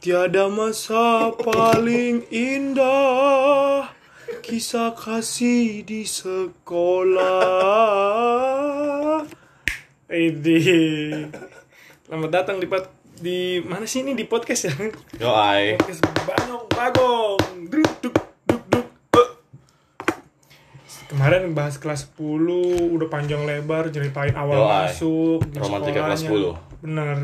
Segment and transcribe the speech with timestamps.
[0.00, 3.84] Tiada masa paling indah
[4.40, 7.28] Kisah kasih di sekolah
[10.08, 10.60] Ini
[12.02, 12.88] Selamat datang di pod-
[13.20, 14.88] di mana sih ini di podcast ya?
[15.20, 15.76] Yo ay.
[15.76, 17.36] Podcast Bagong Bagong
[17.68, 18.16] Duk duk
[18.48, 19.28] duk duk Eh.
[21.06, 22.40] Kemarin bahas kelas 10
[22.88, 26.56] udah panjang lebar ceritain awal Yo, masuk di Romantika kelas sekolahnya.
[26.80, 27.18] Bener.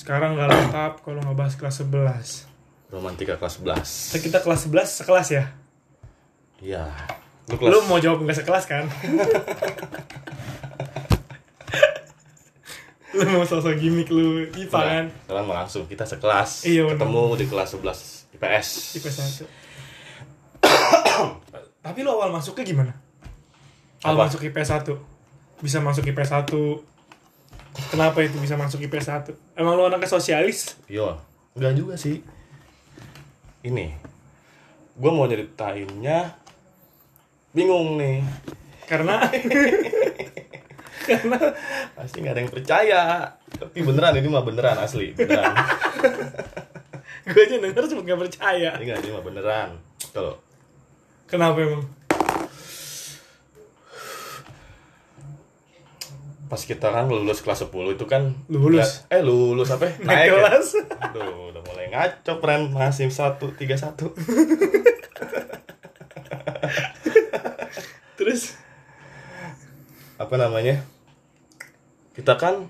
[0.00, 2.48] Sekarang nggak lengkap kalau nggak bahas kelas 11.
[2.88, 3.84] Romantika kelas 11.
[3.84, 5.44] So, kita kelas 11 sekelas ya?
[6.64, 6.88] Iya.
[7.52, 8.88] Lu kelas Lu mau jawab nggak sekelas kan?
[13.20, 15.04] lu mau sosok gimmick lu IPA kan?
[15.12, 16.64] Nah, Sekarang mau langsung kita sekelas.
[16.64, 16.96] Iya, bener.
[16.96, 18.68] Ketemu di kelas 11 IPS.
[18.96, 19.44] IPS
[20.64, 22.96] 1 Tapi lu awal masuknya gimana?
[24.00, 24.32] Awal Apa?
[24.32, 24.96] masuk IPS 1
[25.60, 26.88] Bisa masuk IPS 1
[27.90, 29.58] Kenapa itu bisa masuk IPS 1?
[29.58, 30.78] Emang lu anaknya sosialis?
[30.90, 31.18] Yo.
[31.54, 32.22] Enggak juga sih.
[33.62, 33.94] Ini.
[34.98, 36.34] Gue mau nyeritainnya
[37.54, 38.22] bingung nih.
[38.86, 39.22] Karena
[41.10, 41.38] Karena
[41.94, 43.02] Pasti nggak ada yang percaya.
[43.50, 45.14] Tapi beneran ini mah beneran asli.
[45.14, 45.54] Beneran.
[47.30, 49.70] gue aja denger cuma gak percaya ini nggak ini mah beneran.
[50.10, 50.40] Kalau
[51.30, 51.86] Kenapa emang?
[56.50, 59.06] Pas kita kan lulus kelas 10 itu kan Lulus?
[59.06, 59.94] eh lulus apa ya?
[60.02, 60.32] Naik ya?
[60.34, 60.66] kelas.
[61.00, 64.10] Aduh, udah mulai ngaco friend masih satu tiga satu
[68.16, 68.52] Terus
[70.20, 70.84] apa namanya
[72.12, 72.68] kita kan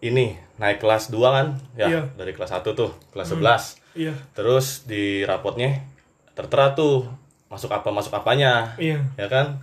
[0.00, 2.02] ini naik kelas 2 kan ya Iya.
[2.16, 5.84] dari kelas 1 tuh kelas 11 Iya terus di rapotnya
[6.32, 7.04] tertera tuh
[7.52, 9.60] masuk apa masuk apanya Iya ya kan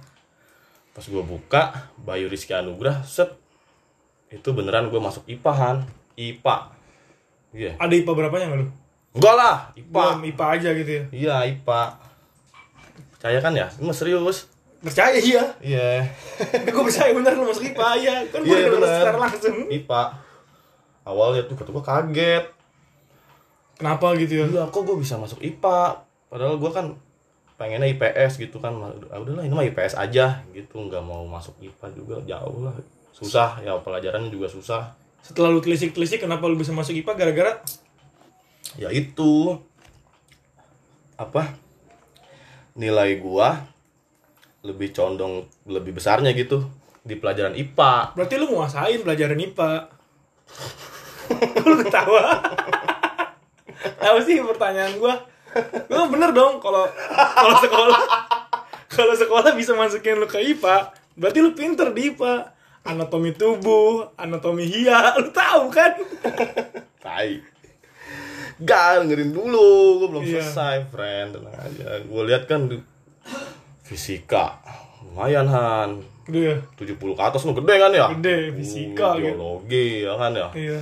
[0.89, 1.61] pas gue buka
[1.97, 3.31] Bayu Rizky Anugrah set.
[4.29, 5.77] Itu beneran gue masuk IPA Han.
[6.13, 6.55] IPA
[7.49, 7.71] iya.
[7.77, 8.67] Ada IPA berapanya gak lu?
[9.09, 11.03] enggak lah IPA Belum IPA aja gitu ya?
[11.09, 11.81] Iya IPA
[13.09, 13.67] percaya kan ya?
[13.73, 14.45] Ini serius?
[14.79, 15.43] Percaya iya.
[15.59, 16.05] Iya.
[16.69, 18.95] Gue percaya bener lu masuk IPA ya Kan gue Iya, udah bener.
[18.95, 19.57] secara langsung.
[19.65, 20.01] IPA
[21.03, 22.45] awalnya tuh kata gue kaget.
[23.79, 24.45] Kenapa gitu ya?
[24.45, 25.79] iya kok gue bisa masuk IPA
[26.29, 26.85] padahal gue kan
[27.59, 28.71] pengennya IPS gitu kan.
[29.11, 30.79] Ah, udahlah ini mah IPS aja gitu.
[30.79, 32.73] Nggak mau masuk IPA juga jauh lah.
[33.11, 34.95] Susah ya pelajarannya juga susah.
[35.19, 37.53] Setelah lu telisik-telisik kenapa lu bisa masuk IPA gara-gara?
[38.79, 39.59] Ya itu.
[41.19, 41.51] Apa?
[42.79, 43.67] Nilai gua
[44.63, 46.63] lebih condong lebih besarnya gitu
[46.99, 49.71] di pelajaran IPA Berarti lu nguasain pelajaran IPA
[51.67, 52.43] Lu ketawa.
[54.03, 55.28] Apa sih pertanyaan gua?
[55.87, 56.85] Lu bener dong kalau
[57.33, 57.99] kalau sekolah
[58.89, 62.55] kalau sekolah bisa masukin lu ke IPA, berarti lu pinter di IPA.
[62.79, 65.99] Anatomi tubuh, anatomi hia, lu tahu kan?
[66.97, 67.43] tai
[68.59, 70.43] Gak, dengerin dulu, gue belum Iya.
[70.43, 71.99] selesai, friend, tenang aja.
[72.01, 72.75] Gue lihat kan di
[73.81, 74.59] fisika,
[75.01, 76.55] lumayan Han, Gitu ya.
[76.75, 78.07] 70 ke atas lu gede kan ya?
[78.13, 79.33] Gede, fisika, Uh, gitu.
[79.33, 80.47] Biologi, ya kan ya?
[80.53, 80.79] Iya.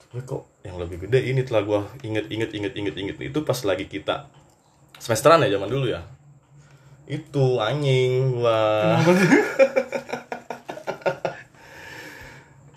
[0.00, 1.22] Tapi kok yang lebih gede.
[1.24, 4.26] Ini telah gua inget inget inget inget inget itu pas lagi kita
[4.96, 6.02] semesteran ya zaman dulu ya?
[7.06, 8.98] Itu anjing gua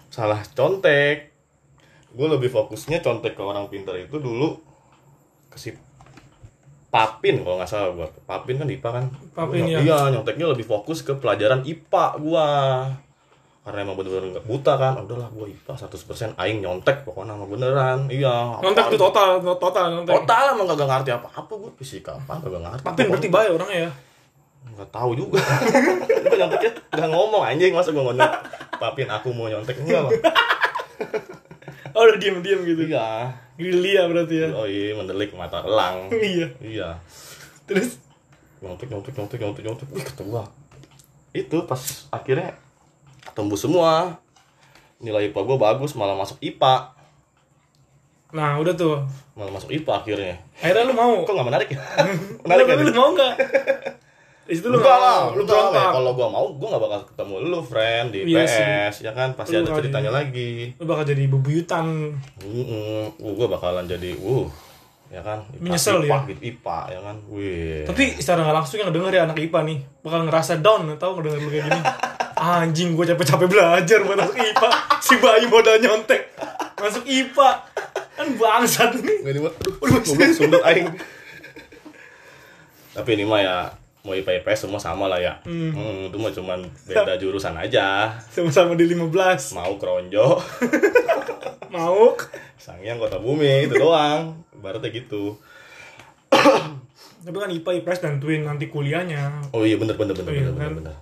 [0.09, 1.31] salah contek.
[2.09, 4.57] Gue lebih fokusnya contek ke orang pintar itu dulu
[5.47, 5.69] ke si
[6.89, 8.07] Papin kalau nggak salah gua.
[8.25, 9.05] Papin kan IPA kan.
[9.31, 9.79] Papin, Gua- ya.
[9.79, 9.99] iya.
[10.09, 12.45] nyonteknya lebih fokus ke pelajaran IPA gua
[13.59, 14.93] karena emang bener-bener nggak buta kan.
[14.99, 17.99] Udahlah gua IPA 100% aing nyontek pokoknya mah beneran.
[18.07, 20.13] Iya Nyontek tuh total, total nyontek.
[20.15, 21.71] total emang gak ngerti apa-apa gua.
[21.75, 23.91] Fisika apa gak ngerti Tapi berarti baik orangnya ya.
[24.69, 25.39] nggak tahu juga.
[26.29, 27.71] Gua nyonteknya nggak ngomong anjing.
[27.71, 28.31] Masa gua ngomong
[28.75, 29.75] Papin aku mau nyontek.
[29.77, 30.11] Enggak lah
[31.89, 32.85] Oh, udah diem-diem gitu.
[32.85, 33.33] iya.
[33.57, 34.47] Gerilya berarti ya.
[34.53, 36.07] oh iya mendelik mata elang.
[36.15, 36.47] Iya.
[36.61, 36.89] iya.
[37.65, 37.99] Terus?
[38.59, 39.87] Nyontek nyontek nyontek nyontek nyontek.
[39.89, 40.43] Wih kata gua
[41.29, 41.77] itu pas
[42.09, 42.57] akhirnya
[43.31, 44.17] tembus semua
[44.97, 46.95] nilai IPA gua bagus malah masuk IPA
[48.29, 49.01] Nah, udah tuh.
[49.33, 51.13] malah masuk IPA akhirnya Akhirnya lu mau.
[51.19, 51.79] kok nggak menarik ya
[52.45, 53.33] menarik kan lu mau nggak?
[54.49, 55.19] Di situ lu enggak nggak lah.
[55.29, 55.45] Lu lah.
[55.45, 55.89] berontak.
[55.91, 58.61] kalau gua mau gua nggak bakal ketemu lu friend di Iya sih.
[58.61, 61.85] PS ya kan pasti Lu ada ceritanya di- lagi Lu bakal jadi bebuyutan.
[62.39, 63.13] Mm-mm.
[63.15, 64.45] uh, gua bakalan jadi uh
[65.09, 66.17] ya kan IPA, Menyesal IPA, ya?
[66.27, 69.77] gitu, IPA ya kan wih Tapi secara nggak langsung yang denger ya anak IPA nih
[70.01, 71.81] bakal ngerasa down tau ngedenger lu kayak gini.
[72.39, 74.69] Anjing gue capek-capek belajar buat masuk IPA.
[74.99, 76.31] Si bayi modal nyontek
[76.75, 77.49] masuk IPA.
[78.15, 79.17] Kan bangsat nih.
[79.21, 80.87] Gak di aduh, goblok sundut aing.
[82.91, 83.57] Tapi ini mah ya
[84.01, 85.71] mau IPA IPS semua sama lah ya Hmm.
[85.71, 89.11] Hmm, itu mah cuman beda jurusan aja Sama-sama di 15.
[89.53, 90.39] mau keronjo
[91.69, 92.15] Mau?
[92.55, 95.35] sangyang kota bumi itu doang ibaratnya gitu
[97.19, 99.51] Tapi kan IPA IPS tentuin nanti kuliahnya.
[99.51, 100.77] oh iya bener bener bener Oh iya, bener bener, kan?
[100.79, 100.95] bener.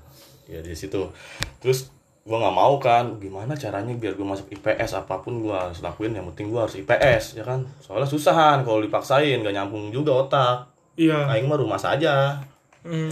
[0.47, 1.11] Ya di situ
[1.57, 1.91] terus
[2.23, 6.11] gua nggak mau kan gimana caranya biar gua masuk IPS apa pun gua harus lakuin
[6.11, 10.57] yang penting gua harus IPS ya kan soalnya susahan kalau dipaksain gak nyambung juga otak
[10.97, 11.29] Iya.
[11.29, 12.39] aing mah rumah saja
[12.81, 13.11] Hmm.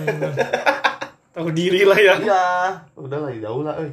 [1.30, 2.16] Tahu diri lah ya.
[2.18, 2.46] iya
[2.96, 3.92] udah lah jauh lah eh.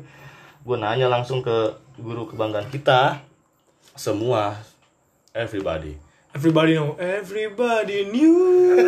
[0.62, 3.19] gua nanya langsung ke guru kebanggaan kita
[3.93, 4.55] semua
[5.33, 5.99] everybody
[6.33, 8.41] Everybody know, everybody knew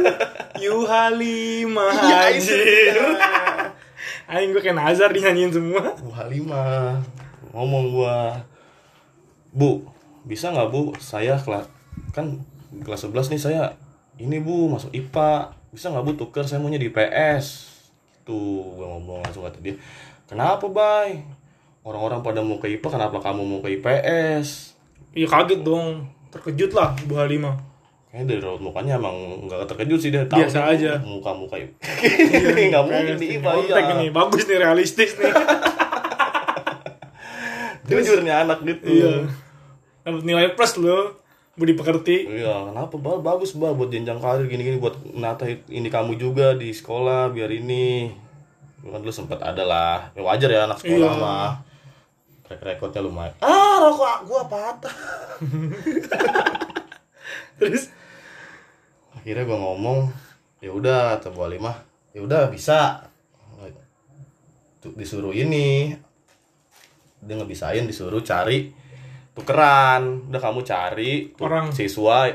[0.64, 1.92] you Halimah
[2.24, 2.96] anjir.
[2.96, 3.63] dia.
[4.24, 5.92] Aing gue kayak Nazar dinyanyiin semua.
[6.00, 7.00] Bu Halimah
[7.52, 8.40] ngomong gua.
[9.54, 9.86] Bu
[10.24, 10.96] bisa nggak Bu?
[10.98, 11.68] Saya kelas
[12.10, 12.40] kan
[12.82, 13.62] kelas 11 nih saya
[14.18, 16.44] ini Bu masuk IPA bisa nggak Bu tuker?
[16.48, 17.70] Saya maunya di PS
[18.24, 19.76] tuh gua ngomong langsung kata dia.
[20.24, 21.20] Kenapa Bay?
[21.84, 24.74] Orang-orang pada mau ke IPA kenapa kamu mau ke IPS
[25.14, 27.54] Iya kaget dong, terkejut lah Bu Halimah.
[28.14, 30.90] Kayaknya dari raut mukanya emang nggak terkejut sih dia tahu Biasa nih, aja.
[31.02, 31.58] muka-muka
[32.70, 35.32] nggak mungkin di IPA Kontek iya nih, bagus nih realistis nih.
[37.84, 39.26] jujur nih anak gitu iya.
[40.00, 41.16] Dapat nilai plus loh.
[41.54, 42.28] Budi pekerti.
[42.28, 46.70] Iya, kenapa bal bagus bal buat jenjang karir gini-gini buat nata ini kamu juga di
[46.70, 48.10] sekolah biar ini.
[48.80, 49.96] Kan dulu sempat ada lah.
[50.12, 51.16] Ya wajar ya anak sekolah Iya.
[51.16, 51.50] mah.
[52.42, 53.32] Track recordnya lumayan.
[53.38, 54.92] Ah, rokok gua patah.
[57.56, 57.88] Terus
[59.24, 59.98] Akhirnya gua ngomong,
[60.60, 61.80] ya udah kata Bu Alimah,
[62.12, 63.08] ya udah bisa.
[64.84, 65.96] Tuh, Disuruh ini.
[67.24, 68.68] Dia ngebisain disuruh cari
[69.32, 70.28] tukeran.
[70.28, 71.72] Udah kamu cari Orang.
[71.72, 72.28] siswa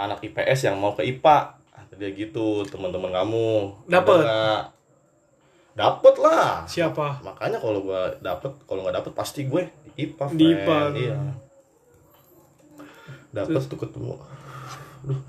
[0.00, 1.60] anak IPS yang mau ke IPA.
[2.00, 3.84] Dia gitu, teman-teman kamu.
[3.84, 4.72] Nggak?
[5.76, 6.64] Dapet lah.
[6.64, 7.20] siapa?
[7.20, 10.24] Makanya kalau gua dapet, kalau nggak dapet pasti gue di IPA.
[10.32, 10.46] Di.
[10.56, 10.78] IPA.
[10.96, 11.18] Iya.
[13.28, 14.16] Dapet tuh ketemu.
[15.04, 15.20] Aduh.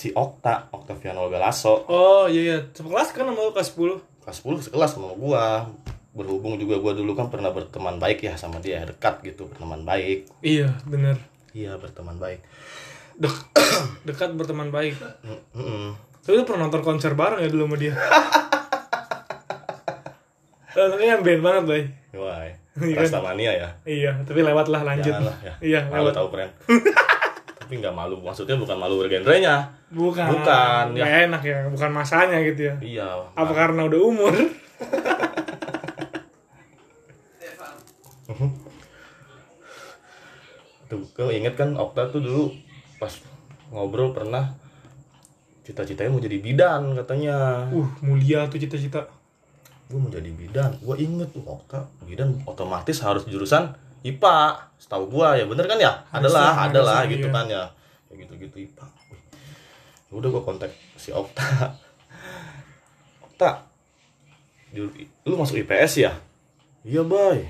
[0.00, 4.24] Si Okta, Octaviano Galasso, Oh iya iya, sekelas kan sama lu kelas 10.
[4.24, 5.68] kelas 10 sekelas sama gua.
[6.10, 10.24] Berhubung juga gua dulu kan pernah berteman baik ya sama dia, dekat gitu, berteman baik.
[10.40, 11.20] Iya, bener.
[11.52, 12.40] Iya, berteman baik.
[13.20, 13.36] Dek
[14.08, 14.96] dekat berteman baik.
[15.20, 15.88] Mm, mm-mm.
[16.24, 17.92] Tapi lu pernah nonton konser bareng ya dulu sama dia?
[20.70, 21.82] Nontonnya yang band banget, Bay.
[22.16, 22.40] Wah,
[22.80, 23.02] Iya kan?
[23.04, 23.68] Rastamania ya.
[23.84, 25.12] Iya, tapi lewat lah lanjut.
[25.12, 25.54] Janganlah ya.
[25.60, 26.14] Iya, Malu lewat.
[26.16, 26.52] tahu friend.
[27.70, 29.70] Tapi nggak malu, maksudnya bukan malu bergenrenya.
[29.94, 30.26] Bukan.
[30.26, 31.30] Bukan, ya.
[31.30, 32.74] Enak ya, bukan masanya gitu ya.
[32.82, 33.30] Iya.
[33.38, 34.34] Apa karena udah umur?
[40.90, 42.50] Tuh, kau inget kan Okta tuh dulu
[42.98, 43.14] pas
[43.70, 44.50] ngobrol pernah
[45.62, 47.70] cita-citanya mau jadi bidan katanya.
[47.70, 49.06] Uh, mulia tuh cita-cita.
[49.86, 50.74] Gue mau jadi bidan.
[50.82, 54.36] Gue inget tuh Okta bidan otomatis harus jurusan IPA.
[54.80, 55.92] Setahu gua ya bener kan ya?
[56.10, 57.34] Adalah, Harusnya, adalah harusnya, gitu iya.
[57.36, 57.62] kan ya.
[58.08, 58.86] Ya gitu-gitu IPA.
[59.12, 59.22] Wih.
[60.08, 61.44] Ya Udah gua kontak si Okta.
[63.30, 63.50] Okta,
[65.26, 66.12] lu masuk IPS ya?
[66.84, 67.48] Iya, bay.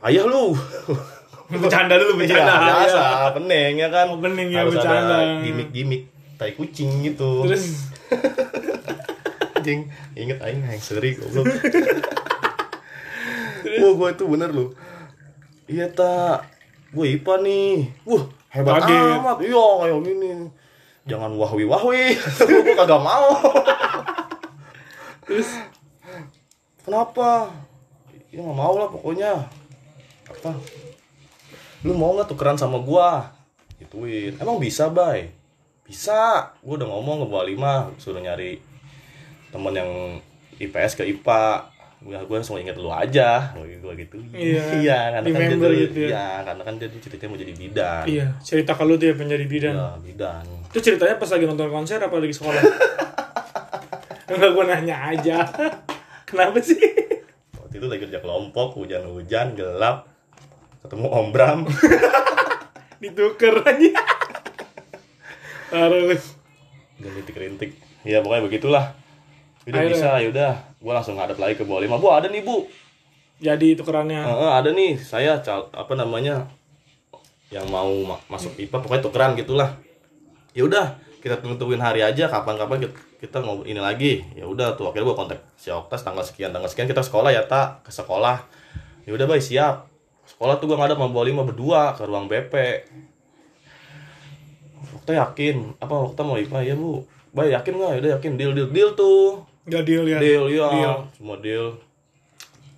[0.00, 0.54] Payah lu.
[1.50, 2.54] Bercanda dulu, Iya, bercanda.
[2.62, 3.04] biasa,
[3.34, 4.06] pening ya kan.
[4.14, 5.18] Oh, pening ya, Harus bercanda.
[5.18, 6.02] ada gimmick-gimmick
[6.38, 7.42] tai kucing gitu.
[7.44, 7.90] Terus
[9.58, 11.50] anjing, inget aing yang seri goblok.
[13.60, 14.70] Wah, gue itu bener lu.
[15.70, 16.50] Iya, tak.
[16.90, 17.74] Gue IPA nih.
[18.02, 19.14] Wah, hebat Kaget.
[19.22, 19.36] amat.
[19.38, 20.30] Iya, kayak gini.
[21.06, 22.18] Jangan wahwi-wahwi.
[22.50, 23.30] gue kagak mau.
[25.30, 25.62] terus
[26.82, 27.54] Kenapa?
[28.34, 29.46] Ya nggak mau lah pokoknya.
[30.26, 30.58] Apa?
[31.86, 33.30] Lu mau nggak tukeran sama gua?
[33.78, 34.34] Gituin.
[34.42, 35.30] Emang bisa, Bay?
[35.86, 36.50] Bisa.
[36.64, 38.58] Gua udah ngomong ke Bu Alima suruh nyari
[39.54, 39.92] temen yang
[40.58, 41.70] IPS ke IPA.
[42.00, 43.52] Gua gua langsung inget lu aja.
[43.52, 44.16] Gua gua gitu.
[44.32, 44.64] Iya.
[44.84, 46.08] iya karena kan dia dulu, gitu ya.
[46.08, 48.04] iya, karena kan dia ceritanya mau jadi bidan.
[48.08, 49.74] iya, cerita kalau tuh ya penjadi bidan.
[49.76, 50.44] Iya, bidan.
[50.72, 52.62] Itu ceritanya pas lagi nonton konser apa lagi sekolah?
[54.32, 55.38] Enggak gue nanya aja.
[56.28, 56.80] Kenapa sih?
[57.58, 60.08] Waktu itu lagi kerja kelompok, hujan-hujan, gelap.
[60.80, 61.60] Ketemu Om Bram.
[63.02, 63.92] Dituker aja.
[65.70, 66.40] Harus.
[67.00, 68.84] dan rintik-rintik ya pokoknya begitulah
[69.64, 69.92] udah Akhirnya.
[69.92, 70.52] bisa yaudah.
[70.80, 72.64] Gue langsung ngadep lagi ke Bu Lima bu ada nih bu.
[73.40, 74.20] Jadi tukerannya.
[74.20, 74.96] Eh, eh, ada nih.
[74.96, 76.48] Saya cal apa namanya
[77.48, 79.76] yang mau ma- masuk IPA pokoknya tukeran gitulah.
[80.52, 84.24] Ya udah kita tentuin hari aja kapan-kapan kita, kita ngobrol ini lagi.
[84.32, 87.44] Ya udah tuh akhirnya gue kontak si Oktas tanggal sekian tanggal sekian kita sekolah ya
[87.44, 88.40] tak ke sekolah.
[89.04, 89.88] Ya udah baik siap.
[90.24, 92.54] Sekolah tuh gue ngadep sama Bu Lima berdua ke ruang BP
[94.96, 97.04] Okta yakin apa Okta mau IPA ya bu.
[97.30, 97.92] Bay yakin nggak?
[98.00, 98.32] Udah yakin.
[98.36, 99.44] Deal deal deal tuh.
[99.70, 100.18] Gak deal ya.
[100.18, 100.66] Deal ya.
[100.68, 100.94] Deal.
[101.14, 101.78] Semua deal.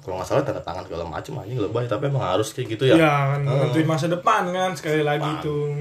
[0.03, 2.99] Kalau nggak salah tanda tangan segala macem anjing lebay tapi emang harus kayak gitu ya.
[2.99, 5.79] Ya, kan menentuin masa depan kan sekali lagi tuh.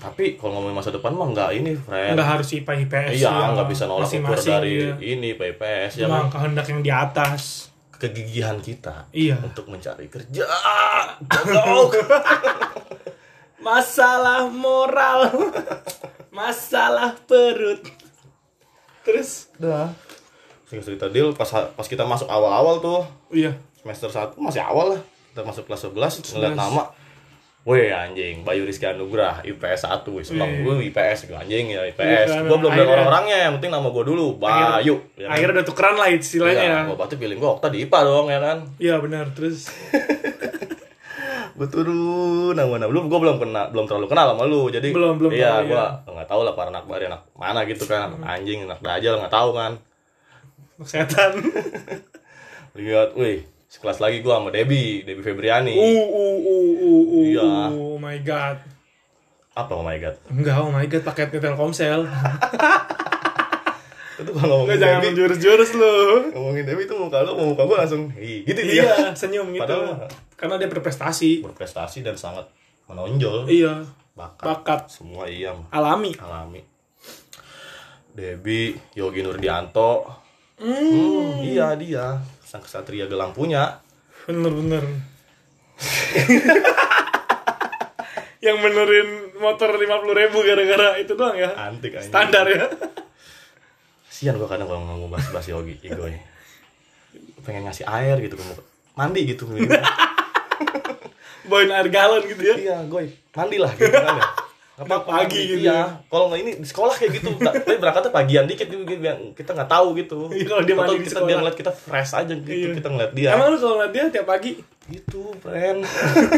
[0.00, 2.16] Tapi kalau ngomongin masa depan mah nggak ini, friend.
[2.16, 3.46] Nggak harus IPA IPS Iya, ya.
[3.52, 4.94] nggak bisa nolak ukur dari iya.
[4.96, 6.40] ini PPS ya Cuma kan.
[6.40, 7.42] kehendak yang di atas.
[8.00, 9.36] Kegigihan kita Iya.
[9.44, 10.48] untuk mencari kerja.
[13.60, 15.28] Masalah moral.
[16.32, 17.84] Masalah perut.
[19.02, 19.90] Terus Udah.
[20.64, 23.50] Singkat cerita deal pas pas kita masuk awal-awal tuh iya.
[23.76, 25.00] semester 1 masih awal lah.
[25.30, 26.84] Kita masuk kelas 11 ngeliat nama.
[27.60, 30.80] Weh anjing, Bayu Rizky Anugrah, IPS 1, wih seneng Wih.
[30.80, 32.28] gue IPS, gue anjing ya Iya, IPS.
[32.32, 34.96] kan, Gue belum lihat akhirnya- orang-orangnya, yang penting nama gue dulu, Bayu.
[35.12, 35.32] ya kan?
[35.36, 36.80] Akhirnya udah tukeran lah istilahnya Iya, ya.
[36.88, 38.58] gue berarti pilih gue Okta di IPA dong ya kan.
[38.80, 39.24] Iya benar.
[39.36, 39.68] Terus
[41.60, 45.20] gue turun nama nama lu gue belum kenal belum terlalu kenal sama lu jadi Belum,
[45.20, 46.00] belum iya gue iya.
[46.08, 49.28] nggak tahu lah para anak baru anak mana gitu kan anak anjing anak dajal nggak
[49.28, 49.72] tahu kan
[50.88, 51.36] setan.
[52.80, 57.22] lihat wih sekelas lagi gue sama Debbie Debbie Febriani Uh uh uh uh uh.
[57.28, 57.52] Iya.
[57.76, 58.56] Oh my god.
[59.52, 62.08] apa oh my god Enggak, oh my god paketnya Telkomsel.
[64.20, 65.96] itu kalau ngomongin Enggak jangan menjurus-jurus lu.
[66.30, 69.62] ngomongin Debbie tuh muka lu muka gue langsung hi gitu dia Iya, senyum gitu.
[69.62, 71.40] Padahal- Karena dia berprestasi.
[71.42, 72.48] berprestasi dan sangat
[72.86, 76.12] menonjol Iya, bakat bakat semua iya alami.
[76.14, 76.60] alami
[78.10, 80.04] Debbie Yogi Nurdianto
[80.56, 83.80] Hmm, Hmm, iya dia sang kesatria gelang punya
[84.22, 84.84] bener-bener.
[88.40, 91.52] yang benerin motor 50 ribu gara-gara itu doang ya.
[91.54, 92.08] antik anjing.
[92.08, 92.68] Standar ya.
[94.20, 96.12] Sian gua kadang kalau ngomong bahas-bahas Yogi, Igoy.
[97.40, 98.60] Pengen ngasih air gitu ke muka.
[98.92, 99.48] Mandi gitu.
[101.42, 102.54] Bawain air galon gitu ya.
[102.54, 103.08] iya, Goy.
[103.32, 104.28] Mandi lah gitu kan ya.
[104.78, 106.04] Udah pagi gitu Iya.
[106.04, 109.00] Kalau nggak ini di sekolah kayak gitu, tapi berangkatnya pagian dikit gitu, gitu,
[109.34, 110.28] kita nggak tahu gitu.
[110.30, 111.24] Iya, kalau dia mandi di kita sekolah.
[111.26, 112.68] dia ngeliat kita fresh aja gitu, Iya.
[112.76, 113.28] kita ngeliat dia.
[113.30, 114.52] Emang lu kalau ngeliat dia tiap pagi
[114.84, 115.80] Gitu, friend.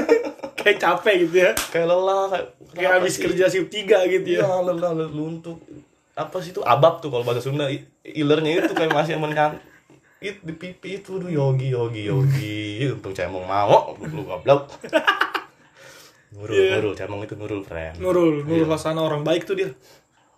[0.58, 1.50] kayak capek gitu ya.
[1.66, 3.22] kayak lelah, kayak, Kayak habis sih?
[3.22, 4.42] kerja shift 3 gitu ya.
[4.44, 5.58] Lelah, lelah, luntuk.
[6.12, 7.66] Apa sih itu abab tuh kalau bahasa Sunda
[8.02, 9.56] ilernya itu kayak masih menyang
[10.18, 14.70] it di pipi itu tuh yogi yogi yogi untuk cemong mau lu goblok
[16.30, 16.78] nurul Iya.
[16.78, 18.72] nurul cemong itu nurul friend Nurul, Nurul Iya.
[18.72, 19.74] Hasanah orang baik tuh dia.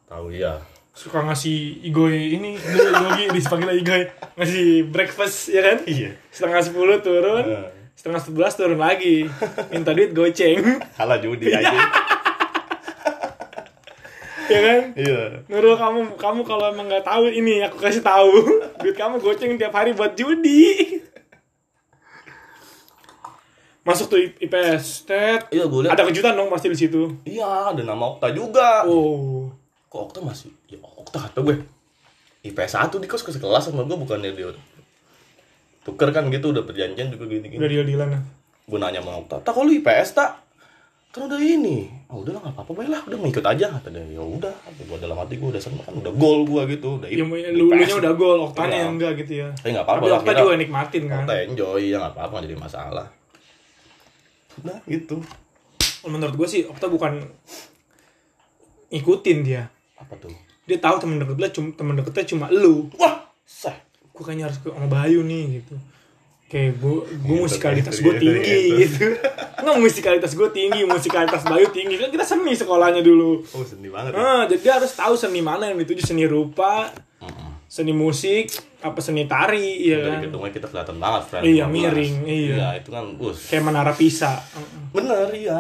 [0.05, 0.57] tahu ya
[0.91, 4.03] Suka ngasih Igoy ini, Yogi dipanggil Igoy.
[4.39, 5.83] Ngasih breakfast ya kan?
[5.85, 6.71] iya Setengah 10
[7.03, 7.67] turun, Heeh.
[7.93, 9.27] setengah 11 turun lagi.
[9.69, 10.63] Minta duit goceng.
[10.97, 11.75] kalah judi aja
[14.47, 14.81] ya kan?
[14.95, 18.33] iya Nurul kamu kamu kalau emang nggak tahu ini aku kasih tahu.
[18.81, 21.01] Duit kamu goceng tiap hari buat judi.
[23.83, 25.45] Masuk tuh IPS, tet.
[25.51, 27.13] iya gue lihat Ada kejutan dong pasti di situ.
[27.23, 29.53] iya ada nama Okta juga Oh.
[29.87, 31.61] kok Okta masih ya Okta kata gue
[32.43, 34.49] IPS 1 di kos kelas sama gue bukannya dia
[35.81, 38.21] tuker kan gitu udah perjanjian juga gini gini Udah deal-dealan ya.
[38.65, 40.31] gue nanya sama Okta tak kalau IPS tak
[41.15, 44.03] kan udah ini oh udah lah nggak apa-apa baiklah udah mau ikut aja kata dia
[44.09, 47.15] ya udah gue dalam hati gue udah seneng kan udah gol gue gitu udah Ya,
[47.15, 47.87] I- lu, lu IPS.
[47.87, 49.49] nya udah gol, Oktanya yang enggak gitu ya.
[49.53, 51.23] tapi nggak apa-apa Tapi lah juga nikmatin kan.
[51.23, 53.07] Okta enjoy ya nggak apa-apa jadi masalah
[54.57, 55.17] udah gitu
[56.05, 57.23] Menurut gue sih Okta bukan
[58.91, 59.71] ngikutin dia.
[59.95, 62.91] apa tuh Dia tahu temen deketnya cuma temen deketnya cuma lu.
[62.95, 63.77] wah sah
[64.11, 65.75] Gue kayaknya harus ke sama Bayu nih gitu.
[66.45, 68.77] Kayak gue gue Gitu, musikalitas gue gitu, tinggi gitu.
[68.79, 69.07] gitu.
[69.59, 71.97] Nggak musikalitas gue tinggi, musikalitas Bayu tinggi.
[71.97, 73.43] Kan kita seni sekolahnya dulu.
[73.43, 74.19] oh sedih banget ya.
[74.19, 76.93] Ah, jadi dia harus tahu seni mana yang dituju seni rupa,
[77.65, 80.23] seni musik, apa seni tari, ya dari kan.
[80.23, 81.73] gedungnya kita kelihatan banget friend Iya, 15.
[81.73, 82.55] miring, iya.
[82.55, 84.33] iya itu kan bus Kayak menara Pisa.
[84.91, 85.59] bener iya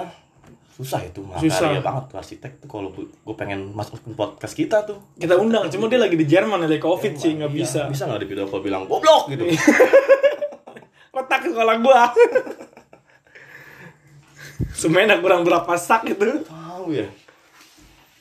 [0.71, 1.71] susah itu Susah.
[1.71, 5.87] makarya banget tuh arsitek tuh kalau gue pengen masukin podcast kita tuh Kita undang, cuma
[5.87, 7.81] dia lagi di Jerman ada covid sih, nggak Iya, bisa.
[7.89, 9.47] bisa nggak di video call bilang goblok gitu
[11.25, 12.03] Letak ke sekolah gua.
[14.75, 16.45] Semena kurang berapa sak itu.
[16.45, 17.09] tahu ya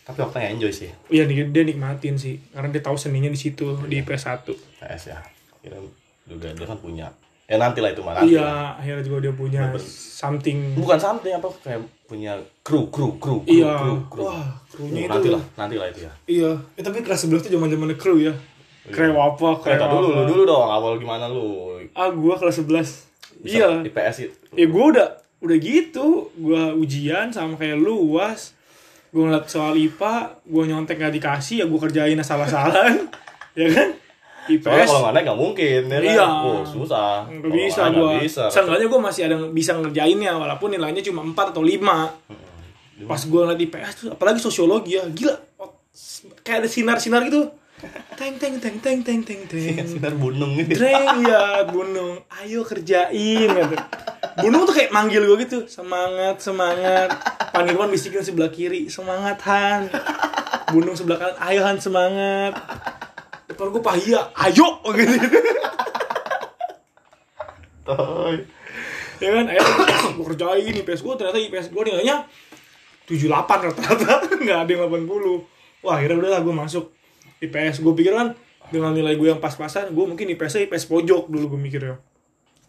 [0.03, 3.63] tapi waktunya enjoy sih Iya dia, dia nikmatin sih, karena dia tahu seninya di situ
[3.87, 4.51] di PS 1
[4.83, 5.19] PS ya
[5.59, 5.79] kira
[6.25, 7.07] juga dia kan punya
[7.43, 8.43] ya nanti lah itu mah nanti lah.
[8.43, 10.75] Iya, akhirnya juga dia punya something.
[10.75, 13.79] bukan something apa kayak punya kru kru kru kru Iya.
[13.79, 14.21] kru, kru.
[14.27, 15.35] Wah, krunya nanti itu.
[15.35, 18.33] lah nanti lah itu ya Iya, eh, tapi kelas 11 tuh zaman zaman kru ya.
[18.91, 19.47] Krew apa?
[19.63, 23.07] Krew Kereta dulu lu dulu dong awal gimana lu Ah, gua kelas 11.
[23.39, 23.67] Bisa Iya.
[23.79, 25.07] di PS itu Ya gua udah
[25.39, 26.27] udah gitu.
[26.35, 28.51] Gua ujian sama kayak lu UAS.
[29.13, 33.07] Gua ngeliat soal IPA, gua nyontek gak dikasih, ya gua kerjain asal-asalan.
[33.59, 33.89] ya kan?
[34.43, 36.03] Soalnya IPS kalau nggak naik nggak mungkin ya kan?
[36.03, 36.25] Iya.
[36.43, 37.11] Oh, susah.
[37.31, 37.81] nggak bisa
[38.19, 38.43] bisa.
[38.51, 42.11] Seenggaknya gua masih ada bisa ngerjainnya walaupun nilainya cuma 4 atau 5.
[43.07, 45.35] Pas gua ngeliat IPS tuh apalagi sosiologi ya, gila.
[46.43, 47.45] kayak ada sinar-sinar gitu
[48.13, 53.49] teng teng teng teng teng teng teng sinar gunung ini Dreng ya Bunung, ayo kerjain
[53.49, 53.75] gitu.
[54.39, 57.13] Bunung tuh kayak manggil gue gitu, semangat, semangat.
[57.53, 59.91] Panirwan bisikin sebelah kiri, semangat Han.
[60.73, 62.53] Bunung sebelah kanan, ayo Han semangat.
[63.45, 65.15] Depan gue Pahia, ayo gitu.
[67.83, 68.35] Toy.
[69.19, 69.61] ya kan, ayo
[70.17, 72.25] gue kerjain IPS gue ternyata IPS gue nilainya
[73.05, 74.13] 78 rata-rata,
[74.43, 75.83] nggak ada yang 80.
[75.83, 76.85] Wah akhirnya udah lah gue masuk
[77.43, 77.79] IPS.
[77.79, 78.31] Gue pikir kan
[78.69, 81.95] dengan nilai gue yang pas-pasan, gue mungkin IPS-nya IPS pojok dulu gue mikirnya.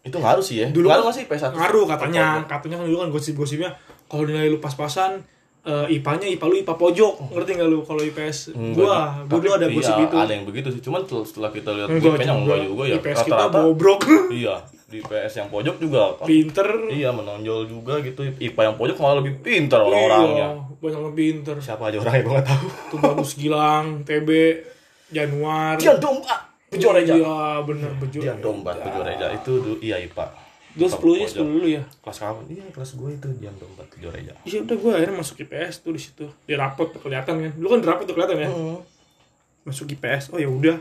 [0.02, 3.08] itu ngaruh sih ya dulu ngaruh kan sih PS1 ngaruh katanya katanya kan dulu kan
[3.08, 3.72] gosip-gosipnya
[4.04, 5.24] kalau nilai lu pas-pasan
[5.64, 9.52] eh, IPA-nya IPA lu IPA pojok ngerti nggak lu kalau IPS Enggak, gua gua dulu
[9.56, 12.34] ada iya, gosip itu ada yang begitu sih cuman setelah- setelah kita lihat enggak kayaknya
[12.36, 16.26] enggak juga juga ya IPS kita rata-rata bobrok iya di PS yang pojok juga kan
[16.28, 21.16] pinter iya menonjol juga gitu IPA yang pojok malah lebih pintar orang-orangnya iya, banyak yang
[21.16, 22.66] pinter siapa aja orangnya gue nggak tahu.
[22.92, 24.28] Tuh bagus Gilang TB
[25.08, 25.80] Januar.
[25.80, 26.52] Dia domba.
[26.74, 30.26] Bejoreja iya bener bejo dia domba Bejoreja itu dulu iya IPA.
[30.74, 31.32] Sepuluhnya pojok.
[31.38, 31.82] sepuluh dulu ya?
[32.02, 35.74] Kelas kapan iya kelas gue itu dia domba Bejoreja iya udah gue akhirnya masuk IPS
[35.80, 36.26] tuh di situ.
[36.44, 37.52] Di rapot tuh kelihatan kan.
[37.54, 38.48] Dulu kan di rapot tuh kelihatan ya?
[39.64, 40.76] Masuk IPS oh ya udah.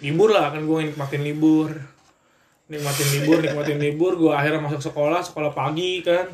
[0.00, 1.70] Libur lah kan gue nikmatin libur.
[2.72, 4.12] Nikmatin libur nikmatin libur.
[4.16, 6.32] Gue akhirnya masuk sekolah sekolah pagi kan.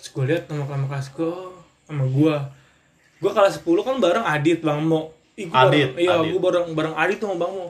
[0.00, 1.57] Terus gue lihat nama nama kelas gue oh,
[1.88, 2.34] sama gue
[3.18, 5.10] gue kelas 10 kan bareng Adit Bang Mo.
[5.34, 6.30] Ih, gua Adit, bareng, iya Adit.
[6.36, 7.66] gue bareng bareng Adit tuh sama Bang Mo.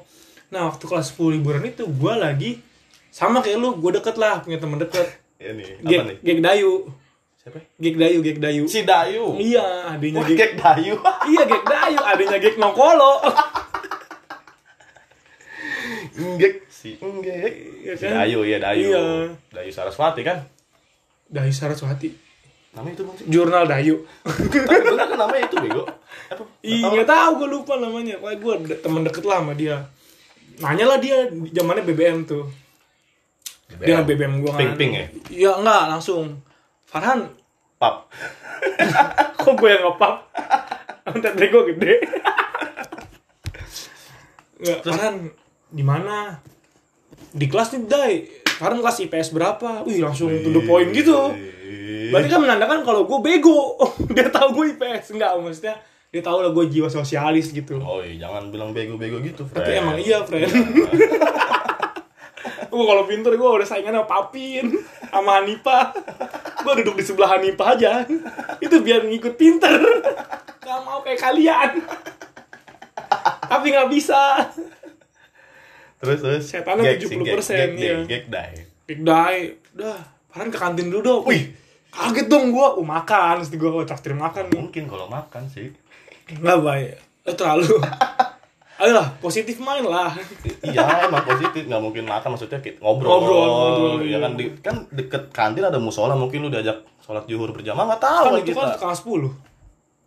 [0.50, 2.50] Nah waktu kelas 10 liburan itu gue lagi
[3.08, 5.06] sama kayak lu gue deket lah punya temen deket.
[5.38, 6.16] Ini apa Gek, nih?
[6.26, 6.72] Gek Dayu.
[7.38, 7.58] Siapa?
[7.78, 8.62] Gek Dayu Gek Dayu.
[8.66, 9.24] Si Dayu?
[9.38, 10.94] Iya adiknya Wah, Gek Gek Dayu.
[11.30, 13.12] Iya Gek Dayu adiknya Gek Nokolo
[16.42, 17.54] Gek si Gek
[17.94, 18.04] si?
[18.04, 18.90] Dayu ya Dayu.
[18.90, 19.02] Iya.
[19.54, 20.42] Dayu Saraswati kan?
[21.30, 22.27] Dayu Saraswati
[22.78, 23.94] namanya itu bang jurnal Dayu
[24.24, 25.82] bener kan namanya itu bego
[26.28, 28.14] apa Iya nggak tahu gue lupa namanya.
[28.18, 29.88] Kayak gue de- temen deket lah sama dia.
[30.58, 32.44] Nanya lah dia zamannya BBM tuh.
[33.78, 34.60] Dia BBM gue kan.
[34.60, 36.38] Ping ping ya Iya enggak langsung.
[36.84, 37.32] Farhan,
[37.76, 38.08] pap
[39.40, 40.14] kok gue yang ngepap?
[41.16, 41.94] Deh gue gede.
[44.58, 45.14] Enggak, Farhan
[45.68, 46.40] di mana?
[47.30, 48.14] Di kelas nih, Dai.
[48.58, 49.86] Farhan kelas IPS berapa?
[49.86, 51.30] Wih, langsung to the point gitu.
[52.10, 53.78] Berarti kan menandakan kalau gue bego.
[54.16, 55.14] dia tahu gue IPS.
[55.14, 57.76] Enggak, maksudnya dia tahu lah gue jiwa sosialis gitu.
[57.84, 59.80] oh iya jangan bilang bego-bego gitu Tapi friend.
[59.84, 60.48] emang iya, friend.
[62.72, 64.72] gue kalau pinter gue udah saingan sama Papin,
[65.12, 65.92] sama Hanipa.
[66.64, 68.08] Gue duduk di sebelah Hanipa aja.
[68.56, 69.76] Itu biar ngikut pinter.
[70.64, 71.84] Gak mau kayak kalian.
[73.48, 74.48] Tapi nggak bisa.
[75.98, 77.96] Terus terus Setannya sih, 70%, gek, gek, iya.
[78.06, 80.00] gek dai Big Dai, udah.
[80.32, 81.22] Farhan ke kantin dulu dong.
[81.28, 81.52] Wih,
[81.92, 82.68] kaget dong gue.
[82.80, 83.44] Oh, makan.
[83.44, 85.68] Terus gue oh, traktir makan mungkin kalau makan sih
[86.32, 86.90] Nggak baik.
[87.28, 87.68] Lo terlalu.
[88.80, 90.14] Ayolah, positif main lah.
[90.62, 94.18] iya emang positif nggak mungkin makan maksudnya kita ngobrol Ngobrol, ngobrol, ya iya.
[94.22, 98.24] kan di, kan deket kantin ada musola mungkin lu diajak sholat zuhur berjamaah nggak tahu
[98.30, 99.32] Kan itu kita kan setengah sepuluh.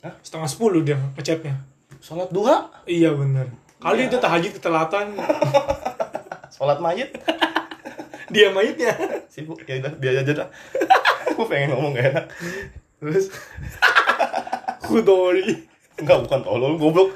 [0.08, 0.14] Hah?
[0.24, 1.60] Setengah sepuluh dia ngechatnya.
[2.00, 3.52] sholat duha Iya bener.
[3.82, 5.18] Kali itu tahajud ketelatan
[6.56, 7.10] sholat mayit
[8.34, 8.94] dia mayitnya.
[9.28, 10.48] sibuk ya udah dia aja dah
[11.34, 12.26] gue pengen ngomong gak enak
[12.96, 13.34] terus
[14.80, 15.66] Kudori.
[15.98, 17.12] enggak bukan tolol goblok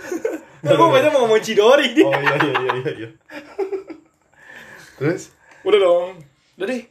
[0.59, 2.01] Gue banyak mau ngomong Cidori dia.
[2.01, 3.09] oh iya iya iya iya, iya.
[4.97, 5.29] terus
[5.61, 6.09] Udah dong.
[6.57, 6.81] Udah deh.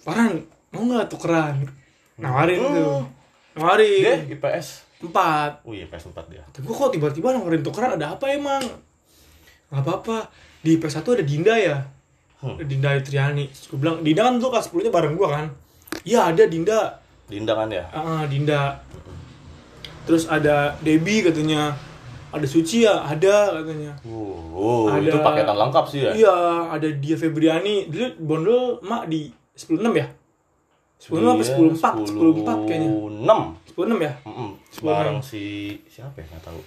[0.00, 1.66] Farhan, mau nggak tukeran?
[2.16, 2.70] Nawarin Hmm.
[2.72, 3.02] tuh.
[3.52, 3.98] Nawarin.
[4.00, 5.64] dia IPS Empat.
[5.64, 8.60] oh iya IPS 4 dia Tapi gue kok tiba-tiba nawarin tukeran ada apa emang?
[9.70, 10.28] Gak apa-apa.
[10.60, 11.76] Di PS1 ada Dinda ya?
[12.38, 12.56] Hmm.
[12.56, 13.48] Ada Dinda Triani.
[13.48, 15.46] Gue bilang, Dinda kan dulu kelas 10-nya bareng gue kan?
[16.02, 16.80] Iya ada Dinda.
[17.24, 18.76] Dinda kan ya Ah, Dinda.
[20.04, 21.72] Terus ada Debbie katanya.
[22.30, 23.90] Ada Suci ya, ada katanya.
[24.04, 26.12] Oh, Ada- itu paketan lengkap sih ya.
[26.12, 26.36] Iya,
[26.70, 27.88] ada dia Febriani.
[27.88, 30.06] Dulu bondol mak di 106 ya?
[31.00, 32.12] 10 apa 10 4?
[32.12, 32.90] 10 4 kayaknya.
[32.92, 33.72] 6.
[33.72, 34.12] 10 6 ya?
[34.28, 34.50] Mm-mm.
[34.68, 35.42] Sepuluh Bareng si
[35.88, 36.28] siapa ya?
[36.28, 36.60] Nggak tahu.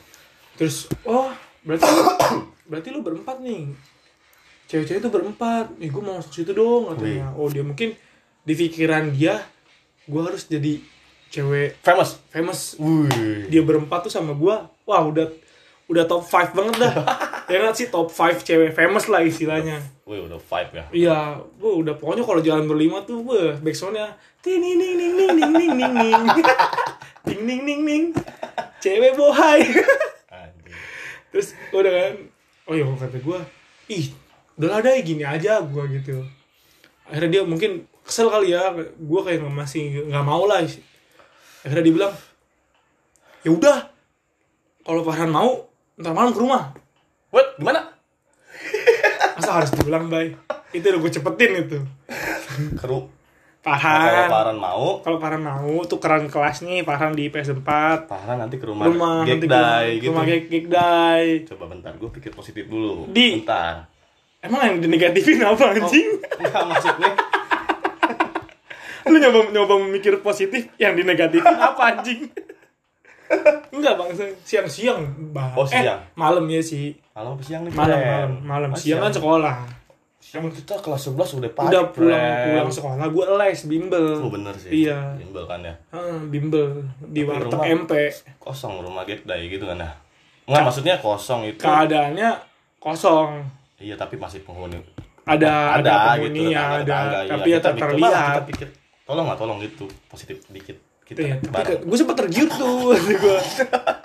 [0.57, 1.29] Terus oh,
[1.61, 1.85] berarti
[2.69, 3.69] berarti lu berempat nih.
[4.65, 5.69] Cewek-cewek itu berempat.
[5.77, 7.29] Ih, gue mau masuk situ dong katanya.
[7.37, 7.93] Oh, dia mungkin
[8.43, 9.37] di pikiran dia
[10.03, 10.81] gue harus jadi
[11.33, 12.21] cewek Famous.
[12.29, 12.61] famous.
[12.77, 13.49] Wih.
[13.49, 14.69] Dia berempat tuh sama gua.
[14.85, 15.33] Wah, udah
[15.89, 16.93] udah top 5 banget dah.
[17.47, 19.79] ya nggak sih top 5 cewek famous lah istilahnya.
[20.03, 20.85] Wih, udah vibe ya.
[20.91, 21.17] Iya,
[21.59, 25.51] bu udah pokoknya kalau jalan berlima tuh, bu backsoundnya ting ning ning ning ning ning
[25.55, 26.23] ning ning ning
[27.27, 28.03] ting ning ning ning
[28.83, 29.63] cewek bohai.
[31.33, 32.13] Terus udah kan,
[32.69, 33.39] oh ya kata gue,
[33.89, 34.05] ih
[34.59, 36.21] udah ada gini aja gue gitu.
[37.09, 40.61] Akhirnya dia mungkin kesel kali ya, gue kayak masih nggak mau lah.
[41.63, 42.13] Akhirnya dia bilang,
[43.41, 43.77] ya udah
[44.83, 46.82] kalau Farhan mau ntar malam ke rumah
[47.33, 47.57] What?
[47.57, 47.81] Gimana?
[49.35, 50.37] masa harus diulang bay
[50.71, 51.77] itu udah gue cepetin itu
[52.75, 53.09] Keru.
[53.63, 57.63] Nah, kalau Farhan mau, kalau Farhan mau tukeran kelas nih Farhan di PS4
[58.03, 60.07] Farhan nanti ke rumah, rumah Gekdai rumah- gitu.
[60.09, 63.07] rumah Gek- Gekdai Coba bentar, gue pikir positif dulu.
[63.07, 63.87] Di- Bentar.
[64.39, 67.11] emang yang dinegatifin apa anjing Enggak maksudnya.
[69.05, 72.27] lu nyoba nyoba memikir positif yang dinegatifin apa anjing
[73.69, 74.09] enggak bang
[74.41, 75.85] siang-siang bah Oh, siang.
[75.95, 79.57] eh, malam ya sih Malam apa siang nih, malam malam malam Ah, siang kan sekolah
[80.17, 82.45] Siang kita kelas 11 udah pagi, udah pulang Fren.
[82.47, 84.71] pulang sekolah gue les bimbel Oh bener sih.
[84.81, 85.13] Iya.
[85.15, 85.75] Bimbel kan ya.
[85.89, 87.91] Ah, bimbel di Tapi warteg rumah- MP
[88.37, 89.91] Kosong rumah Gekdai gitu kan ya.
[90.43, 91.59] Enggak maksudnya kosong itu.
[91.59, 92.29] keadaannya
[92.77, 93.45] kosong
[93.77, 94.79] Iya tapi masih penghuni.
[95.23, 97.29] ada ada, gitu, penghuni ya tetangga, ada tetangga, iya.
[97.29, 98.67] tapi ya Kita tak pikir, terlihat malah kita pikir,
[99.03, 103.37] tolong lah tolong gitu positif dikit kita tapi gue sempet tergiur tuh gue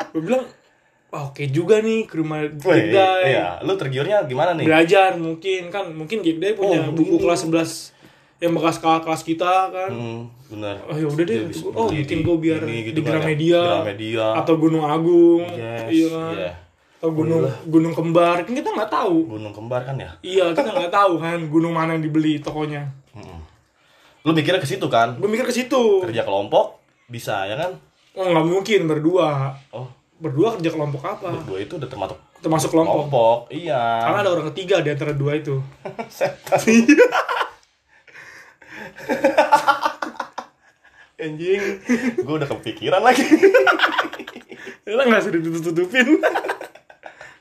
[0.08, 0.44] gue bilang
[1.08, 4.66] wah oke juga nih ke rumah Weh, Gigdai iya, lu tergiurnya gimana nih?
[4.66, 7.96] belajar mungkin kan mungkin Gigdai punya Oh, buku kelas 11
[8.38, 10.78] yang bekas kelas kita kan Hmm, bener.
[10.84, 13.14] oh ya udah deh bisa gua, oh bikin gue biar ini gitu di kan ya.
[13.16, 14.26] Gramedia, Gramedia.
[14.36, 16.52] atau Gunung Agung Yes, iya kan iya.
[16.98, 20.10] atau Gunung Gunung Kembar kan kita nggak tahu Gunung kembar kan ya?
[20.20, 23.38] iya kita nggak tahu kan gunung mana yang dibeli tokonya Mm-mm.
[24.20, 25.14] Lu mikirnya ke situ kan?
[25.14, 26.77] gue mikir ke situ Kerja kelompok
[27.08, 27.72] bisa ya kan?
[28.14, 33.08] oh nggak mungkin berdua Oh, berdua kerja kelompok apa berdua itu udah termasuk termasuk kelompok
[33.08, 33.38] kelompok.
[33.50, 33.82] Iya.
[34.04, 35.58] karena ada orang ketiga di antara dua itu
[41.18, 41.82] Anjing,
[42.14, 43.26] gue udah kepikiran lagi.
[44.86, 46.22] Kita nggak usah ditutup-tutupin.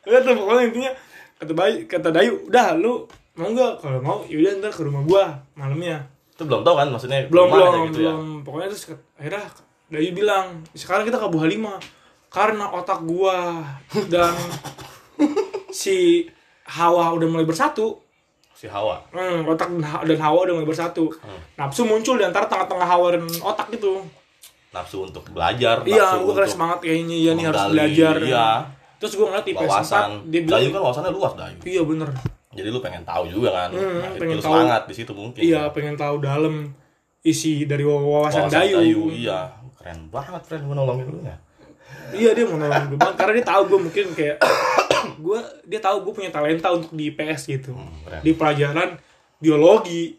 [0.02, 0.92] Udah tuh pokoknya intinya
[1.38, 3.06] kata Bayu, kata Dayu, udah lu
[3.38, 3.86] mau nggak?
[3.86, 6.10] Kalau mau, yaudah ntar ke rumah gua malamnya.
[6.38, 8.14] Itu belum tahu kan maksudnya Belum belum gitu ya?
[8.14, 8.26] belum.
[8.46, 9.44] Pokoknya terus akhirnya
[9.88, 11.82] Dayu bilang, sekarang kita ke Bu Halimah
[12.28, 13.64] karena otak gua
[14.06, 14.36] dan
[15.72, 16.28] si
[16.68, 17.96] Hawa udah mulai bersatu.
[18.52, 19.00] Si Hawa.
[19.10, 21.08] Hmm, otak dan Ha- dan Hawa udah mulai bersatu.
[21.16, 21.40] Hmm.
[21.56, 24.04] Nafsu muncul di antara tengah-tengah Hawa dan otak gitu.
[24.70, 28.16] Nafsu untuk belajar, Iya, nafsu gua untuk semangat kayaknya ya nih harus menggali, belajar.
[28.20, 28.48] Iya.
[28.98, 30.10] Terus gua ngeliat di PS4, Wawasan.
[30.28, 31.58] dia bilang, Dayu kan wawasannya luas Dayu.
[31.64, 32.10] iya bener.
[32.58, 33.70] Jadi lu pengen tahu juga kan.
[33.70, 34.50] Hmm, nah, pengen tahu.
[34.50, 35.42] semangat di situ mungkin.
[35.46, 36.74] Iya, pengen tahu dalam
[37.22, 39.14] isi dari wawasan, Wawasan Dayu.
[39.14, 41.38] Iya, keren banget friend gue nolongin lu ya.
[42.18, 44.38] Iya, dia mau gue banget karena dia tahu gue mungkin kayak
[45.26, 45.40] gue
[45.70, 47.78] dia tahu gue punya talenta untuk di PS gitu.
[47.78, 48.22] Hmm, keren.
[48.26, 48.90] Di pelajaran
[49.38, 50.18] biologi.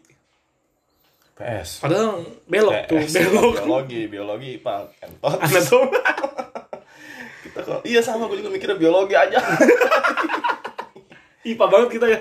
[1.39, 1.83] PS.
[1.83, 3.53] Padahal belok tuh, PS, belok.
[3.63, 5.03] biologi, biologi, Pak.
[5.03, 5.39] Entot.
[5.39, 5.99] Anatomi.
[7.43, 9.39] Kita kok iya sama gue juga mikirnya biologi aja.
[11.45, 12.19] IPA banget kita ya.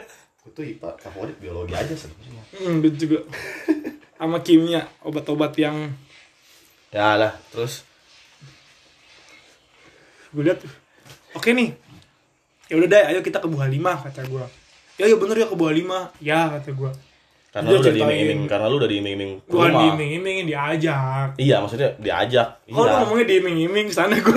[0.49, 2.43] itu IPA favorit biologi aja sebenarnya.
[2.57, 3.21] Hmm, juga.
[4.17, 5.93] Sama kimia, obat-obat yang
[6.89, 7.85] Ya lah, terus
[10.29, 10.61] gue lihat
[11.33, 11.73] oke nih
[12.69, 14.45] ya udah deh ayo kita ke Bu Halimah kata gue
[15.01, 16.93] ya ya bener ya ke Bu Halimah ya kata gue
[17.49, 19.81] karena lu udah diiming-iming, karena lu udah diiming-iming ke bukan rumah.
[19.89, 22.61] diiming-iming diajak Iya, maksudnya diajak.
[22.69, 23.01] Oh, lu iya.
[23.01, 24.37] ngomongnya diiming-iming sana gue.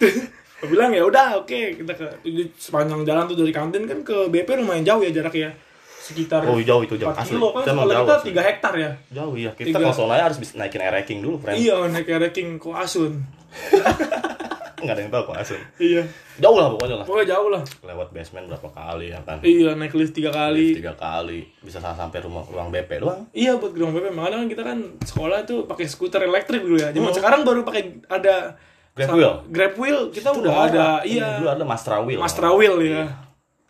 [0.58, 2.06] gue bilang ya udah oke kita ke
[2.54, 5.54] sepanjang jalan tuh dari kantin kan ke BP lumayan jauh ya jaraknya
[6.00, 7.10] sekitar Oh, jauh itu jauh.
[7.10, 7.30] 4 Asli.
[7.32, 8.40] kilo kan Itu sekolah jauh, kita.
[8.40, 9.50] 3 hektar ya Jauh iya.
[9.52, 9.78] Kita Tiga.
[9.78, 11.56] kalau soalnya harus bisa naikin ranking dulu, friend.
[11.56, 13.12] iya naik ranking ke Asun
[14.78, 15.60] Enggak ada yang tahu kok Asun.
[15.76, 16.02] iya
[16.38, 17.04] Jauh lah pokoknya lah.
[17.04, 19.38] pokoknya jauh lah Lewat basement berapa kali ya kan.
[19.42, 23.26] iya naik lift tiga kali Tiga kali bisa sampai rumah ruang BP doang.
[23.30, 26.88] Iya buat gedung BP makanya kan kita kan sekolah tuh pakai skuter elektrik dulu ya.
[26.88, 26.96] Hmm.
[26.96, 28.54] Zaman sekarang baru pakai ada
[28.98, 29.34] Grab wheel?
[29.48, 31.38] Grab wheel kita udah Oh, ada iya.
[31.38, 32.18] Dulu ada Mastra Wheel.
[32.18, 33.06] Master wheel ya.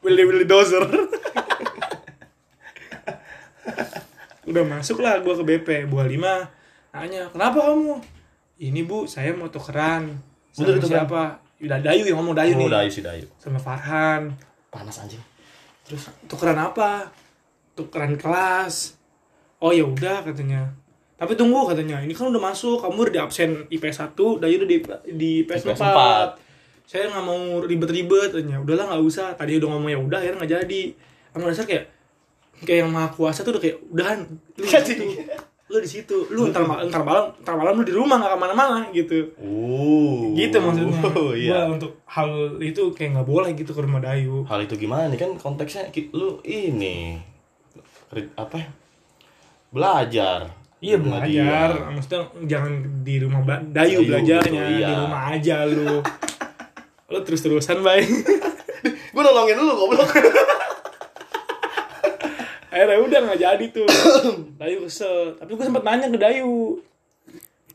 [0.00, 0.84] Willy Willy Dozer.
[4.48, 6.48] udah masuk lah gua ke BP Bu Halima
[6.88, 8.00] nanya kenapa kamu
[8.58, 10.08] ini bu saya mau tukeran
[10.50, 10.82] sama Bang?
[10.82, 11.22] siapa
[11.60, 13.28] udah Dayu yang ngomong Dayu Oh, nih Dayu si Dayu.
[13.36, 14.32] sama Farhan
[14.68, 15.20] Panas anjing.
[15.84, 17.12] terus tukeran apa
[17.74, 18.96] tukeran kelas
[19.58, 20.72] oh ya udah katanya
[21.18, 24.78] tapi tunggu katanya ini kan udah masuk kamu udah di absen IP1 Dayu udah di
[25.18, 25.98] di PS4 PS4.
[26.86, 30.52] saya nggak mau ribet-ribet katanya udahlah nggak usah tadi udah ngomong ya udah akhirnya nggak
[30.62, 30.82] jadi
[31.34, 31.84] sama dasar kayak
[32.62, 34.18] kayak yang maha kuasa tuh udah kayak udahan
[34.56, 35.04] lu di situ
[35.68, 38.38] lu di situ lu ntar malam ntar malam ntar malam lu di rumah nggak ke
[38.40, 40.32] mana-mana gitu Uh.
[40.32, 41.68] gitu maksudnya Oh, iya.
[41.68, 45.20] Gua untuk hal itu kayak nggak boleh gitu ke rumah Dayu Hal itu gimana nih
[45.20, 47.20] kan konteksnya lu ini
[48.38, 48.68] apa ya?
[49.68, 50.48] Belajar.
[50.78, 51.90] Iya belajar, dia.
[51.90, 54.86] maksudnya jangan di rumah Ba- Dayu, Dayu, belajarnya iya.
[54.86, 55.98] di rumah aja lu.
[57.08, 58.06] lu terus terusan baik.
[59.12, 60.06] Gue nolongin dulu goblok.
[62.68, 63.88] Akhirnya udah nggak jadi tuh.
[64.60, 66.78] Dayu kesel, tapi gue sempet nanya ke Dayu.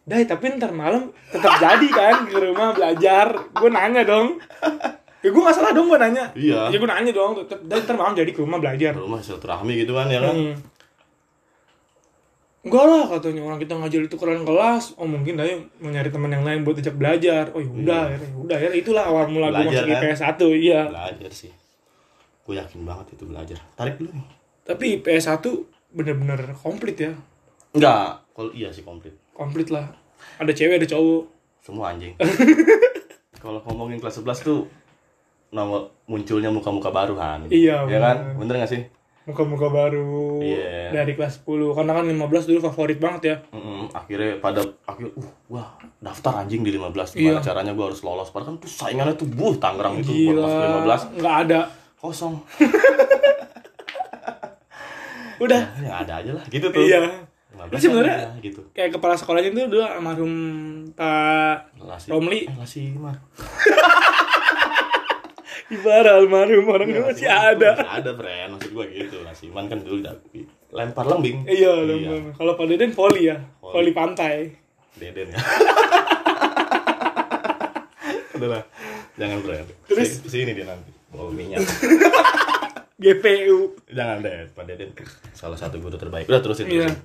[0.02, 4.36] Dai tapi ntar malam tetap jadi kan ke rumah belajar gue nanya dong
[5.24, 6.68] ya gue gak salah dong gue nanya Iya.
[6.68, 10.12] ya gue nanya dong tetap ntar malam jadi ke rumah belajar rumah silaturahmi gitu kan
[10.12, 10.54] ya kan Hmm.
[12.63, 14.95] Enggak lah katanya orang kita ngajar itu keren kelas.
[14.95, 17.52] Oh mungkin Dai mau nyari teman yang lain buat ajak belajar.
[17.52, 19.99] Oh ya udah, ya udah ya itulah awal mula gue masuk kan?
[19.99, 20.82] IPS 1 iya.
[20.88, 21.52] belajar sih
[22.43, 24.28] gue yakin banget itu belajar tarik dulu nih
[24.63, 25.47] Tapi IPS 1
[25.91, 27.12] bener-bener komplit ya.
[27.71, 29.88] enggak kalau iya sih komplit Komplit lah.
[30.38, 31.23] Ada cewek ada cowok.
[31.60, 32.15] semua anjing
[33.43, 34.67] kalau ngomongin kelas 11 tuh
[35.49, 38.36] nama munculnya muka-muka baru Han Iya, ya kan bener.
[38.38, 38.84] bener gak sih
[39.24, 40.92] Muka-muka baru Iya.
[40.94, 41.72] dari kelas 10.
[41.72, 43.36] Karena kan 15 dulu favorit banget ya.
[43.50, 47.20] Mm-mm, akhirnya pada akhir uh wah daftar anjing di 15 Iya.
[47.30, 50.84] gimana caranya gue harus lolos padahal kan tuh saingannya tuh buh Tangerang itu buat Gila.
[50.84, 51.60] 15 Nggak ada.
[51.96, 52.36] kosong
[55.40, 55.62] Udah.
[55.78, 57.00] ya ada aja lah gitu tuh Iya.
[57.54, 60.34] 15 Terus sebenarnya- ada, gitu Kayak kepala sekolahnya itu dulu almarhum
[60.92, 61.56] Pak
[62.08, 62.44] Romli.
[62.44, 63.16] eh, Lasi Mar.
[65.74, 67.70] Ibarat almarhum orangnya Iya, masih ada.
[67.74, 68.50] Masih ada, friend.
[68.54, 69.18] Maksud gua gitu.
[69.22, 70.14] Lasi Man kan dulu udah
[70.72, 71.38] lempar lembing.
[71.46, 72.34] Iya, lembang.
[72.34, 74.54] Kalau Pak Deden poli ya, poli pantai.
[74.94, 75.40] Deden ya.
[79.14, 79.68] Jangan, friend.
[79.88, 80.10] Terus?
[80.20, 80.90] Si- sini dia nanti.
[81.08, 81.62] Bawa minyak.
[83.04, 83.78] GPU.
[83.88, 84.90] Jangan deh, Pak Deden
[85.32, 86.26] salah satu guru terbaik.
[86.26, 86.90] Udah terusin Iya.
[86.90, 86.98] terusin.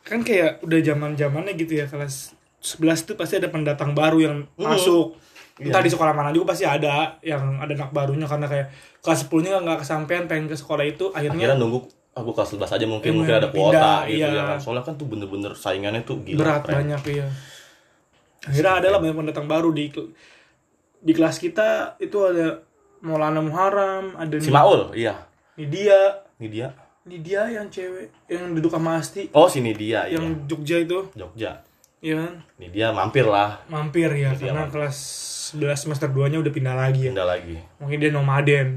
[0.00, 4.36] Kan kayak udah zaman zamannya gitu ya kelas 11 tuh pasti ada pendatang baru yang
[4.54, 5.16] masuk.
[5.60, 8.66] Entah di sekolah mana juga pasti ada yang ada anak barunya karena kayak
[8.98, 11.78] kelas 10-nya nggak kesampaian pengen ke sekolah itu akhirnya Akhirnya nunggu
[12.10, 14.28] aku kelas 11 aja mungkin Iya, mungkin ada pindah, kuota gitu iya.
[14.32, 14.58] ya kan.
[14.58, 16.38] Soalnya kan tuh bener-bener saingannya tuh gila.
[16.40, 16.76] berat friend.
[16.90, 17.26] banyak ya.
[18.40, 19.92] Akhirnya ada lah banyak pendatang baru di
[21.00, 22.60] di kelas kita itu ada
[23.00, 25.16] Maulana Muharram, ada Si Maul, iya.
[25.56, 26.68] Nidia, Ini dia.
[27.04, 30.20] Nidia yang cewek yang duduk sama Asti, Oh, sini dia, iya.
[30.20, 31.64] yang Jogja itu, Jogja.
[32.00, 32.32] ya kan?
[32.56, 33.60] Ini dia mampir lah.
[33.66, 34.84] Mampir ya, Nidia karena mampir.
[34.84, 34.98] kelas
[35.50, 37.12] 11 semester 2-nya udah pindah lagi ya.
[37.12, 37.56] Pindah lagi.
[37.78, 38.68] Mungkin dia nomaden.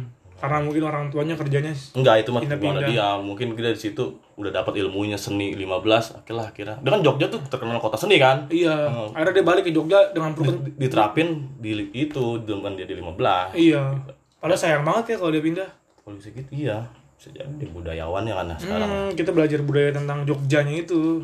[0.43, 3.15] Karena mungkin orang tuanya kerjanya Enggak, itu mah gimana dia.
[3.15, 4.03] Mungkin kita di situ
[4.36, 6.75] udah dapat ilmunya seni 15, akhirnya akhirnya.
[6.83, 8.51] Dia kan Jogja tuh terkenal kota seni kan.
[8.51, 9.15] iya, Hmm.
[9.15, 13.55] akhirnya dia balik ke Jogja dengan perut Diterapin di itu dengan dia di 15.
[13.55, 13.95] iya.
[14.43, 15.69] Padahal sayang banget ya kalau dia pindah.
[16.03, 16.83] Kalau bisa gitu iya.
[17.15, 18.89] Bisa jadi budayawan ya kan sekarang.
[18.91, 21.23] Hmm, kita belajar budaya tentang Jogjanya itu.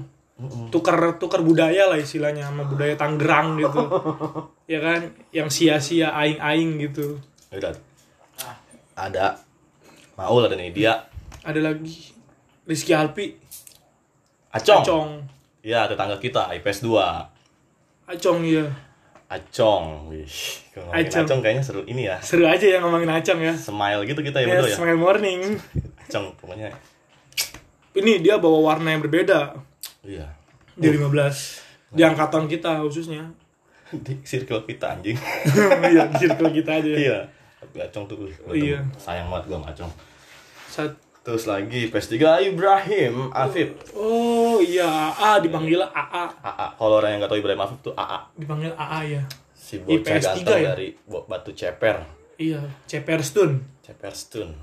[0.71, 3.83] Tukar tukar budaya lah istilahnya sama budaya Tangerang gitu.
[4.71, 5.11] ya kan?
[5.35, 7.19] Yang sia-sia aing-aing gitu.
[7.51, 7.73] Ya Udah.
[8.95, 9.39] Ada
[10.19, 11.07] Maul ada nih dia.
[11.43, 12.11] Ada lagi
[12.67, 13.31] Rizky Alpi,
[14.51, 14.83] Acong.
[14.83, 15.09] Acong.
[15.63, 18.11] Iya, tetangga kita IPS 2.
[18.11, 18.65] Acong iya.
[19.29, 20.11] Acong.
[20.11, 20.27] Wih,
[20.75, 21.25] kalau ngomongin Acong.
[21.25, 22.17] Acong kayaknya seru ini ya.
[22.19, 23.53] Seru aja ya ngomongin Acong ya.
[23.55, 24.75] Smile gitu kita ya Ya, berdua ya.
[24.75, 25.39] smile morning.
[26.09, 26.75] Acong pokoknya.
[27.95, 29.53] Ini dia bawa warna yang berbeda
[30.05, 30.27] Iya.
[30.79, 33.27] di 15 di angkatan kita khususnya.
[34.05, 35.17] Di circle kita anjing.
[35.91, 36.93] iya, di circle kita aja.
[36.93, 37.19] iya.
[37.57, 38.85] Tapi Acong tuh Iya.
[39.01, 39.91] sayang banget gua sama Acong.
[40.69, 42.15] Saat Terus lagi PS3
[42.49, 43.75] Ibrahim Afif.
[43.93, 46.25] Oh iya, AA dipanggil AA.
[46.41, 46.67] AA.
[46.73, 48.19] Kalau orang yang nggak tahu Ibrahim Afif tuh AA.
[48.33, 49.21] Dipanggil AA ya.
[49.51, 50.69] Si bocah ganteng 3 ya?
[50.73, 52.01] dari Batu Ceper.
[52.39, 53.61] Iya, Ceperstun.
[53.83, 54.55] Ceperstun.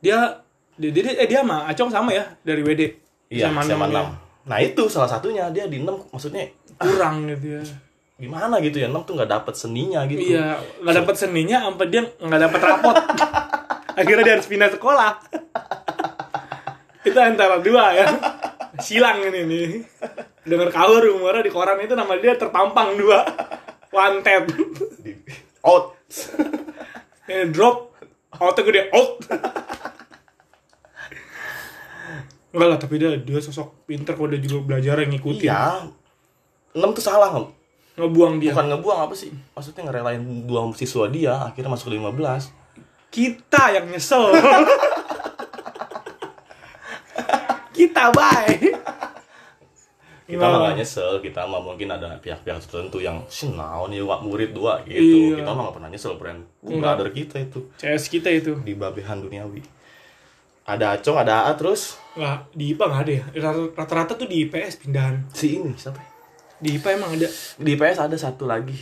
[0.00, 0.42] Dia
[0.74, 2.82] dia, dia eh dia sama Acong sama ya dari WD.
[3.30, 4.25] Iya, Sama SMA enam 6.
[4.46, 6.46] Nah itu salah satunya dia di 6 maksudnya
[6.78, 7.62] Kurang gitu ya.
[8.16, 10.32] gimana gitu ya 6 tuh nggak dapet seninya gitu.
[10.32, 12.96] Iya, nggak dapat seninya sampai dia nggak dapat rapot.
[14.00, 15.10] Akhirnya dia harus pindah sekolah.
[17.02, 18.06] Itu antara dua ya.
[18.76, 19.68] Silang ini nih.
[20.44, 23.24] Dengar kabar rumornya di koran itu nama dia terpampang dua.
[23.88, 24.52] Wanted.
[25.64, 25.96] Out.
[27.26, 27.96] Eh, drop.
[28.36, 29.24] Auto gede out.
[32.56, 35.44] Enggak lah, tapi dia dia sosok pinter kok dia juga belajar yang ngikutin.
[35.44, 35.92] Iya.
[36.72, 37.52] 6 tuh salah nge-
[38.00, 38.56] Ngebuang dia.
[38.56, 39.28] bukan ngebuang apa sih?
[39.52, 42.48] Maksudnya ngerelain dua siswa dia akhirnya masuk ke 15.
[43.12, 44.32] Kita yang nyesel.
[47.76, 48.60] kita baik.
[50.26, 53.22] Kita mah gak nyesel, kita mah mungkin ada pihak-pihak tertentu yang
[53.54, 55.32] naon nih murid dua gitu.
[55.32, 55.44] Iya.
[55.44, 56.40] Kita mah gak pernah nyesel, friend.
[56.66, 56.98] Enggak.
[56.98, 58.58] Brother kita itu CS kita itu.
[58.64, 59.62] di babehan duniawi.
[60.66, 63.24] Ada Acong, ada AA terus Nggak, di IPA nggak ada ya.
[63.38, 65.14] Rata- Rata-rata tuh di IPS pindahan.
[65.30, 65.96] si ini siapa?
[65.96, 66.08] ya?
[66.58, 67.28] Di IPA emang ada.
[67.56, 68.74] Di IPS ada satu lagi.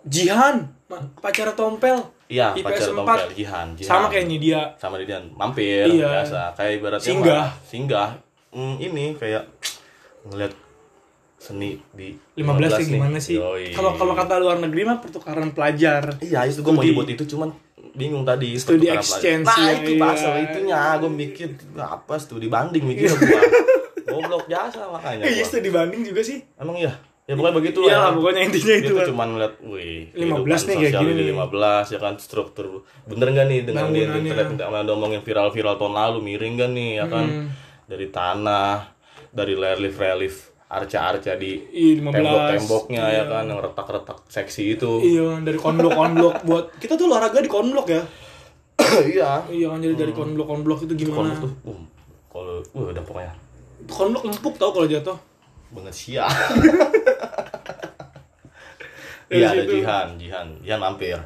[0.00, 0.70] Jihan,
[1.18, 1.98] pacar Tompel.
[2.26, 2.94] Iya, pacar 4.
[2.94, 3.88] Tompel, Jihan, Jihan.
[3.90, 4.60] Sama kayak dia.
[4.76, 6.24] sama dia mampir Iya.
[6.24, 7.42] biasa kayak ibaratnya Singgah.
[7.42, 8.08] mah- singgah
[8.48, 9.44] Hmm, ini kayak
[10.24, 10.56] ngeliat
[11.36, 12.78] seni di 15 nih.
[12.78, 13.36] kayak gimana sih?
[13.70, 16.16] Kalau kalau kata luar negeri mah pertukaran pelajar.
[16.18, 17.52] iya itu gue mau nyebut itu cuman
[17.98, 20.00] bingung tadi Studi exchange, nah ya, itu iya.
[20.00, 20.80] bahasa itunya.
[21.02, 23.40] Gue mikir apa studi banding mikir gue
[24.08, 26.38] goblok jasa makanya Iya, studi banding juga sih.
[26.56, 26.94] emang iya?
[27.28, 28.00] Ya pokoknya begitu Iya lah.
[28.08, 29.04] Lah, pokoknya intinya itu lah.
[29.04, 31.34] cuma ngeliat wih 15 kehidupan nih kayak gini di nih.
[31.36, 32.66] 15 ya kan struktur.
[33.04, 36.70] Bener gak nih dengan dia di internet sama ada ngomongin viral-viral tahun lalu miring gak
[36.72, 37.26] nih ya kan?
[37.28, 37.48] Hmm.
[37.84, 38.96] dari tanah
[39.28, 42.12] dari relief-relief arca-arca di Iya, 15.
[42.12, 43.22] tembok-temboknya ya Iya.
[43.26, 48.02] kan yang retak-retak seksi itu Iya, dari konblok-konblok buat kita tuh olahraga di konblok ya.
[49.08, 51.32] iya Iya kan jadi dari konblok-konblok itu kalau gimana?
[51.38, 51.82] tuh um,
[52.28, 53.32] kalau uh, udah pokoknya
[53.86, 55.16] Konblok empuk tau kalau jatuh.
[55.70, 55.94] banget
[59.28, 59.62] Dari iya ada.
[59.62, 61.16] Jihan Jihan Jihan mampir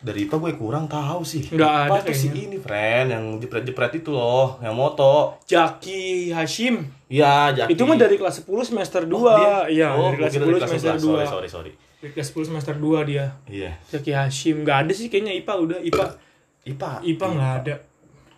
[0.00, 2.42] dari IPA gue kurang tahu sih Nggak IPA ada tuh si kayaknya.
[2.42, 6.88] ini friend yang jepret-jepret itu loh yang moto Jaki Hashim.
[7.06, 9.12] iya Jaki Itu mah dari kelas 10 semester 2.
[9.12, 9.64] Oh?
[9.66, 10.98] Iya, oh, dari kelas gua 10 kira semester 11.
[10.98, 11.04] 2.
[11.04, 13.26] sorry sorry sorry Dari kelas 10 semester 2 dia.
[13.46, 14.56] iya Jaki Hashim.
[14.62, 16.06] Gak ada sih kayaknya IPA udah IPA.
[16.66, 17.74] IPA IPA nggak ada.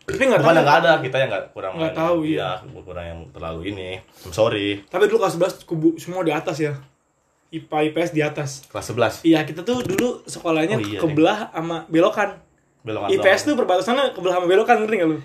[0.02, 0.64] Tapi nggak bukan tahu.
[0.64, 2.00] nggak ada kita yang nggak kurang Nggak main.
[2.02, 6.30] tahu, iya kurang yang terlalu ini I'm sorry Tapi dulu kelas 11 kubu semua di
[6.30, 6.74] atas ya.
[7.52, 8.50] IPA IPS di atas.
[8.66, 12.40] kelas 11 Iya, kita tuh dulu sekolahnya Oh, iya, kebelah sama belokan.
[12.80, 13.58] belokan IPS tuh doang.
[13.62, 15.18] perbatasannya kebelah sama belokan ngerti gak lu?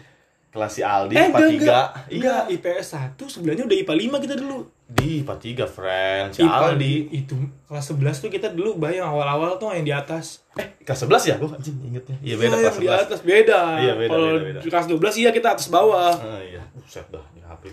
[0.47, 1.87] kelas si Aldi Eh, IPA enggak, 3 enggak.
[2.09, 4.57] iya IPS 1 sebelahnya udah IPA 5 kita dulu.
[4.89, 9.55] di IPA 3 friend si IPA Aldi itu kelas 11 tuh kita dulu bayang awal-awal
[9.55, 10.47] tuh yang di atas.
[10.53, 13.19] eh kelas 11 ya gue anjing ingetnya iya beda Iya, kelas yang di 11 atas
[13.21, 13.61] beda.
[13.77, 14.59] Iya, beda, Kalau beda, beda.
[14.65, 16.11] kelas 12 iya kita atas bawah.
[16.11, 17.63] Ah iya, buset dah di HP.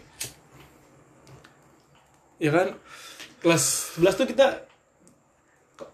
[2.37, 2.69] Ya kan?
[3.45, 4.47] Kelas 11 tuh kita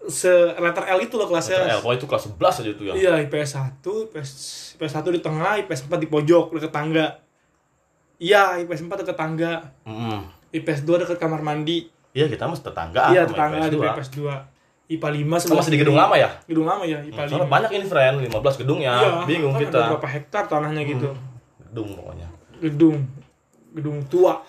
[0.07, 1.67] se letter L itu loh kelasnya.
[1.67, 2.93] L, pokoknya itu kelas 11 aja tuh ya.
[2.95, 3.51] Iya, IPS
[3.83, 4.31] 1, IPS,
[4.79, 7.19] IPS 1 di tengah, IPS 4 di pojok dekat tangga.
[8.21, 9.53] Iya, IPS 4 dekat tangga.
[9.83, 10.31] Mm-mm.
[10.55, 11.91] IPS 2 dekat kamar mandi.
[12.15, 13.91] Iya, kita masih tetanggaan iya, tetangga IPS di 2.
[13.91, 14.91] IPS 2.
[14.91, 16.29] IPA 5 Oh, sebelah masih di gedung lama ya?
[16.47, 17.55] Gedung lama ya, IPA Soalnya 5.
[17.55, 18.93] banyak ini friend, 15 gedung ya.
[18.95, 19.79] Iya, Bingung kan kita.
[19.79, 21.09] Ada berapa hektar tanahnya gitu.
[21.67, 22.27] Gedung pokoknya.
[22.59, 22.97] Gedung.
[23.71, 24.39] Gedung tua.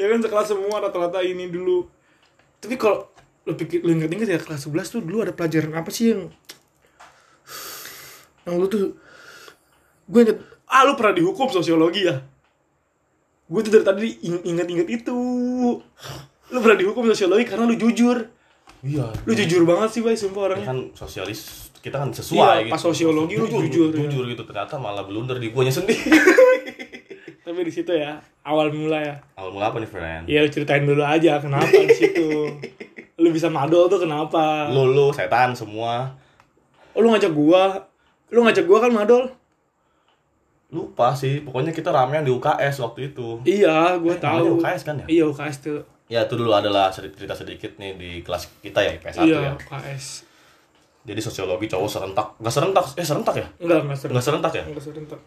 [0.00, 1.84] Ya kan sekelas semua rata-rata ini dulu.
[2.56, 3.04] Tapi kalau
[3.44, 6.28] lu pikir lu inget-inget ya kelas 11 tuh dulu ada pelajaran apa sih yang
[8.44, 8.96] yang lu tuh
[10.06, 12.20] gue inget ah lu pernah dihukum sosiologi ya
[13.46, 15.16] gue tuh dari tadi ing- inget-inget itu
[16.46, 18.28] lu pernah dihukum sosiologi karena lu jujur
[18.80, 19.12] Iya.
[19.24, 22.72] lu jujur banget sih bay sumpah Ya orangnya kan sosialis kita kan sesuai Iya, gitu.
[22.72, 24.04] pas sosiologi lu jujur, ya.
[24.04, 26.00] jujur gitu ternyata malah blunder di guanya sendiri.
[27.44, 30.22] tapi di situ ya awal mula ya Awal mula apa nih friend?
[30.24, 32.30] Iya lu ceritain dulu aja kenapa di situ.
[33.16, 34.68] Lu bisa madol tuh kenapa?
[34.68, 36.08] Lu lu setan semua.
[36.90, 37.84] Oh, lu ngajak gua.
[38.28, 39.28] Lu ngajak gua kan madol?
[40.70, 43.42] Lupa sih, pokoknya kita ramean di UKS waktu itu.
[43.42, 44.56] Iya, gua Eh, tahu.
[44.56, 45.06] UKS kan ya?
[45.10, 45.82] Iya, UKS tuh.
[46.06, 49.52] Ya itu dulu adalah cerita sedikit nih di kelas kita ya IPS 1 Iya, ya.
[49.54, 50.04] UKS.
[51.00, 53.46] Jadi sosiologi cowok serentak, nggak serentak, eh serentak ya?
[53.58, 54.10] Enggak, enggak seru.
[54.12, 54.64] Nggak serentak ya?
[54.64, 55.20] Enggak serentak.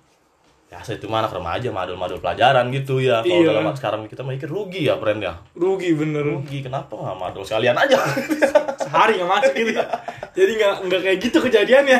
[0.74, 3.22] Ya saya itu mah anak remaja, madul-madul pelajaran gitu ya.
[3.22, 3.54] Kalau Iya.
[3.54, 5.38] dalam sekarang kita mikir rugi ya friend ya.
[5.54, 6.26] Rugi bener.
[6.26, 8.02] Rugi kenapa nggak madul sekalian aja?
[8.82, 9.86] Sehari nggak masuk gitu ya.
[10.34, 12.00] Jadi nggak nggak kayak gitu kejadiannya.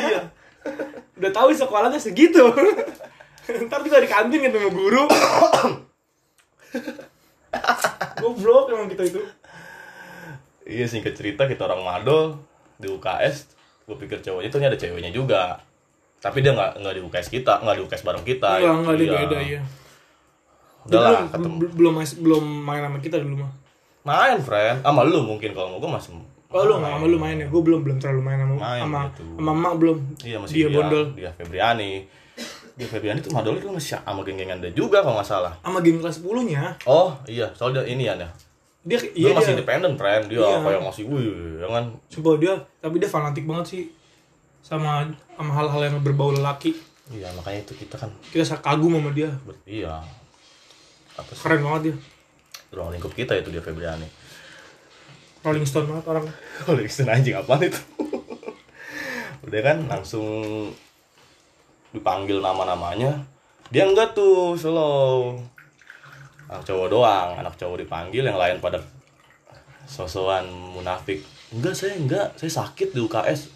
[1.14, 2.50] Udah tahu sekolahnya segitu.
[3.46, 5.06] Ntar juga di kantin ketemu guru.
[8.18, 9.20] Goblok emang kita itu.
[10.64, 12.42] iya singkat cerita kita orang madul
[12.74, 13.54] di UKS.
[13.86, 15.62] Gue pikir cowoknya itu ada ceweknya juga.
[16.24, 18.48] Tapi dia nggak nggak di UKS kita, nggak di UKS bareng kita.
[18.56, 19.18] Enggak, enggak dia Iya.
[19.20, 19.60] beda ya.
[20.84, 21.56] Udah lah, belum, ketemu.
[22.20, 23.52] belum main sama kita dulu mah.
[24.04, 26.12] Main friend, sama lu mungkin kalau mau gue masih
[26.48, 27.46] Oh lu nggak sama lu main ya?
[27.48, 29.22] Gue belum belum terlalu main sama Main sama gitu.
[29.34, 29.98] sama emak belum.
[30.22, 31.04] Iya masih dia, bondol.
[31.12, 31.92] Dia Febriani.
[32.74, 35.52] Dia Febriani tuh madol itu masih sama geng-gengan dia juga kalau nggak salah.
[35.60, 38.14] Sama geng kelas 10 nya Oh iya, soalnya dia ini ya.
[38.14, 38.28] Dia
[38.84, 39.56] dia iya masih dia.
[39.58, 40.60] independen friend, dia Iya.
[40.60, 41.26] kayak masih wih,
[41.58, 41.84] ya kan.
[42.12, 43.82] Coba dia tapi dia fanatik banget sih
[44.64, 45.04] sama
[45.36, 46.72] sama hal-hal yang berbau lelaki.
[47.12, 49.28] Iya makanya itu kita kan Kita kagum sama dia.
[49.44, 50.00] ber- iya
[51.14, 51.96] apa sih Keren banget dia.
[52.72, 54.08] ruang lingkup kita itu dia Febriani.
[55.44, 56.24] Rolling Stone banget orang.
[56.64, 57.78] Kalau Iksan anjing apaan itu?
[59.46, 60.24] Udah kan langsung
[61.92, 63.22] dipanggil nama-namanya.
[63.70, 65.38] Dia enggak tuh slow.
[66.48, 68.80] Anak cowok doang, anak cowok dipanggil yang lain pada
[69.84, 71.22] sosokan munafik.
[71.52, 73.53] Enggak saya enggak, saya sakit di UKS.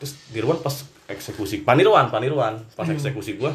[0.00, 0.72] Terus Dirwan pas
[1.12, 3.52] eksekusi, Panirwan, Panirwan pas eksekusi gua,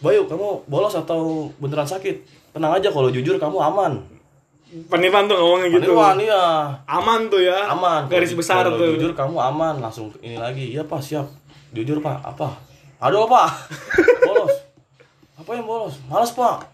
[0.00, 2.24] Bayu kamu bolos atau beneran sakit?
[2.56, 4.00] Tenang aja kalau jujur kamu aman.
[4.88, 5.92] Panirwan tuh ngomongnya gitu.
[5.92, 6.44] Panirwan iya.
[6.88, 7.68] Aman tuh ya.
[7.68, 8.08] aman.
[8.08, 8.96] Garis besar kalau tuh.
[8.96, 10.72] jujur kamu aman langsung ini lagi.
[10.72, 11.28] Iya pak siap.
[11.76, 12.16] Jujur pak.
[12.24, 12.56] Apa?
[13.04, 13.68] Aduh pak.
[14.30, 14.54] Bolos.
[15.36, 16.00] Apa yang bolos?
[16.08, 16.64] Malas pak.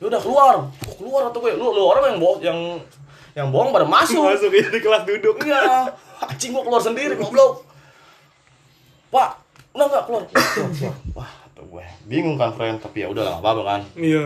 [0.00, 0.54] Ya udah keluar.
[0.64, 2.58] Oh, keluar atau gue lu, lu orang yang bohong yang
[3.36, 4.24] yang bohong pada masuk.
[4.24, 5.36] Masuk ya di kelas duduk.
[5.44, 5.84] iya.
[6.24, 7.69] Anjing gua keluar sendiri goblok
[9.10, 9.30] pak
[9.70, 10.22] enggak enggak keluar?
[10.26, 10.94] Keluar, keluar.
[11.14, 11.84] wah tuh gue.
[12.06, 12.78] Bingung kan friend.
[12.78, 13.80] Tapi ya udah lah nggak apa-apa kan.
[13.94, 14.24] Iya.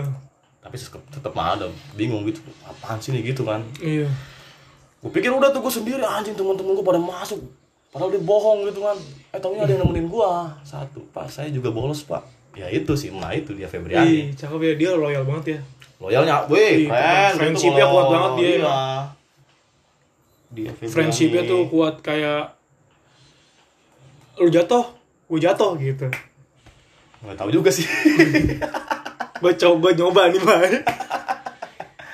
[0.61, 2.41] tapi tetep, tetep ada bingung gitu.
[2.65, 3.61] Apaan sih nih gitu kan?
[3.77, 4.09] Iya.
[5.01, 7.37] Gue pikir udah tuh gue sendiri anjing teman-teman gue pada masuk.
[7.93, 8.97] Padahal dia bohong gitu kan.
[9.31, 10.31] Eh taunya ada yang nemenin gue
[10.65, 12.25] satu pak saya juga bolos pak.
[12.57, 14.09] Ya itu sih emak itu dia Febriani.
[14.09, 15.61] Ih, cakep ya dia loyal banget ya.
[16.01, 18.49] Loyalnya weh Iya, friend friendship-nya kuat banget dia.
[18.49, 18.79] iya.
[20.49, 20.93] dia Febriani.
[20.95, 22.55] friendshipnya tuh kuat kayak
[24.37, 24.85] lu jatuh
[25.25, 26.07] gue jatuh gitu.
[27.21, 27.87] Nggak tahu juga sih.
[29.35, 30.61] Gue coba nyoba nih mbak.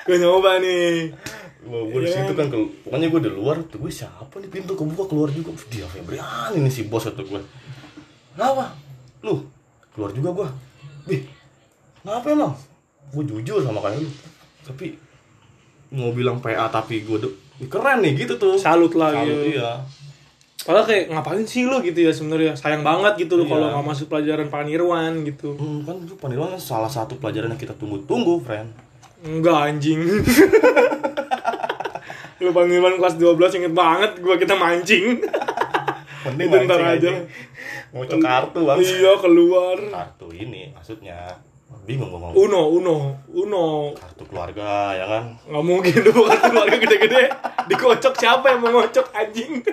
[0.03, 1.15] Gue nyoba nih.
[1.61, 2.17] Gue gue di Iya.
[2.19, 4.49] situ kan ke- pokoknya gue di luar tuh gue siapa nih?
[4.49, 5.55] Pintu kebuka keluar juga.
[5.69, 7.39] Dia Febriani nih si bos atau gue
[8.33, 8.75] kenapa?
[9.21, 9.47] Lu
[9.91, 10.49] keluar juga gue
[11.03, 11.23] Bih,
[12.01, 12.53] kenapa emang?
[13.11, 14.11] Gue jujur sama kayak lu
[14.61, 14.95] tapi
[15.91, 18.55] mau bilang PA tapi gue tuh keren nih gitu tuh.
[18.57, 19.71] Salut lah Salut, gitu iya
[20.61, 23.51] padahal kayak ngapain sih lu gitu ya sebenarnya sayang banget gitu lu Iya.
[23.51, 27.59] kalau nggak masuk pelajaran Panirwan gitu Hmm, kan itu Panirwan kan salah satu pelajaran yang
[27.59, 28.69] kita tunggu-tunggu, friend.
[29.21, 30.01] enggak anjing
[32.41, 35.05] lu Panirwan kelas 12 inget banget gua kita mancing
[36.21, 36.93] Mending Itu ntar aja.
[36.93, 37.17] anjing.
[37.91, 38.77] Ngocok kartu, Bang.
[38.79, 41.17] iya keluar Kartu ini maksudnya.
[41.83, 42.37] Bingung gua ngomong.
[42.39, 42.97] Uno Uno
[43.31, 43.65] Uno
[43.97, 45.25] Kartu keluarga, ya kan?
[45.43, 47.25] nggak mungkin lu bukan keluarga gede-gede
[47.67, 49.65] dikocok siapa yang mau ngocok anjing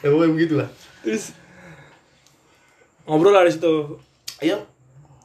[0.00, 0.68] Ya pokoknya begitu lah.
[1.00, 1.32] terus
[3.02, 3.96] ngobrol lah di situ
[4.40, 4.56] Iya.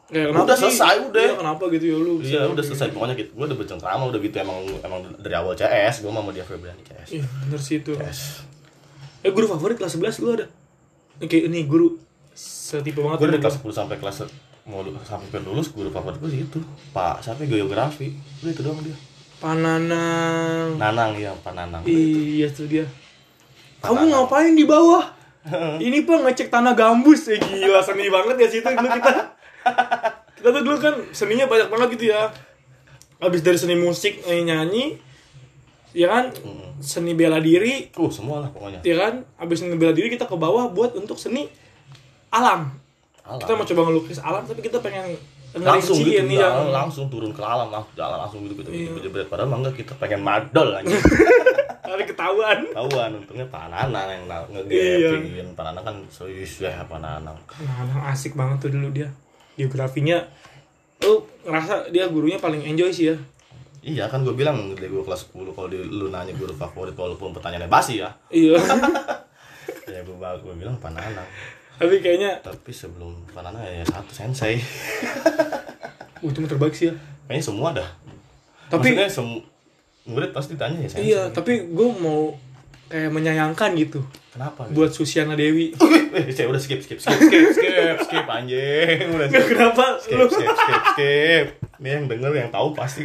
[0.05, 0.69] Kayak Udah sih?
[0.69, 1.23] selesai, udah.
[1.23, 2.13] Iya, kenapa gitu ya lu?
[2.19, 3.31] Iya, udah selesai pokoknya gitu.
[3.33, 7.09] Gua udah bercengkrama udah gitu emang emang dari awal CS, gua sama dia Febriani CS.
[7.11, 7.91] Iya, bener sih itu.
[7.95, 8.45] CS.
[9.23, 10.45] Eh, guru favorit kelas 11 lu ada?
[11.17, 11.97] Ini Kayak ini guru
[12.29, 13.17] setipe banget.
[13.17, 13.43] Gue dari lu.
[13.43, 14.17] kelas 10 sampai kelas
[14.65, 16.57] mau sampai ke lulus guru favorit gue sih itu
[16.89, 17.53] Pak siapa ya?
[17.55, 18.09] geografi
[18.41, 18.97] udah itu doang dia
[19.37, 20.73] Pananang.
[20.75, 22.85] Nanang ya Pak Nanang Iya, tuh dia.
[23.85, 25.05] Kamu ngapain di bawah?
[25.85, 29.13] Ini pak ngecek tanah gambus ya gila seni banget ya situ dulu kita.
[30.35, 32.33] Kita tuh dulu kan seninya banyak banget gitu ya.
[33.21, 34.97] Habis dari seni musik eh, nyanyi,
[35.95, 36.33] ya kan
[36.83, 40.35] seni bela diri, uh semua lah pokoknya ya kan abis seni bela diri kita ke
[40.35, 41.47] bawah buat untuk seni
[42.27, 42.75] alam
[43.23, 43.39] Alam.
[43.39, 45.15] kita mau coba ngelukis alam tapi kita pengen
[45.55, 48.91] langsung gitu jalan, yang langsung turun ke alam langsung jalan langsung gitu gitu Iya.
[48.91, 50.91] gitu jebret padahal mah enggak kita pengen madol aja
[51.95, 52.59] kali ketahuan.
[52.69, 55.15] Tahuan untungnya Pak Nanang yang na- Iya.
[55.15, 57.39] ngegepin Pak Nanang kan serius ya Pak Nanang.
[57.57, 59.07] Nah emang asik banget tuh dulu dia.
[59.55, 60.19] Geografinya
[60.99, 63.17] lu ngerasa dia gurunya paling enjoy sih ya?
[63.79, 67.31] Iya kan gue bilang dari gue kelas 10 kalau di, lu nanya guru favorit walaupun
[67.31, 68.11] pertanyaannya basi ya.
[68.27, 68.59] Iya.
[69.85, 71.29] Ya gue gue bilang Pak Nanang.
[71.75, 74.57] Tapi kayaknya tapi sebelum Pak Nanang ya satu sensei.
[76.17, 76.93] Uh, itu terbaik sih ya.
[77.25, 77.85] Kayaknya semua dah.
[78.67, 79.27] Tapi- Maksudnya sem
[80.05, 82.37] murid pasti tanya ya sensei iya tapi gue mau
[82.85, 84.05] kayak menyayangkan gitu.
[84.29, 84.69] Kenapa?
[84.69, 85.73] Buat Susiana Dewi.
[86.15, 89.03] Eh saya udah skip skip skip skip skip skip anjing.
[89.15, 89.45] Udah skip.
[89.49, 89.97] kenapa?
[89.97, 91.45] Skip lu skip skip skip.
[91.75, 93.03] Ini yang denger yang tahu pasti.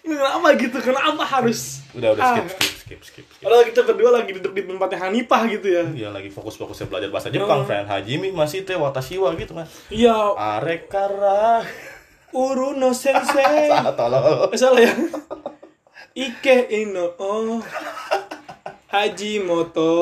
[0.00, 0.78] Kenapa gitu?
[0.80, 2.48] Kenapa harus udah udah skip Ah.
[2.48, 5.84] skip skip skip skip Padahal kita berdua lagi duduk di tempatnya Hanifah gitu ya.
[5.86, 7.84] Iya lagi fokus-fokusnya belajar bahasa Jepang, friend.
[7.86, 9.68] Hajimi masih teh watashiwa gitu kan.
[9.92, 11.62] Iya, Arekara.
[12.34, 13.68] Uruno Sensei.
[13.72, 14.52] Salah tolol.
[14.56, 14.92] Salah ya.
[16.12, 17.62] Ike ino oh.
[18.88, 19.92] Haji Moto.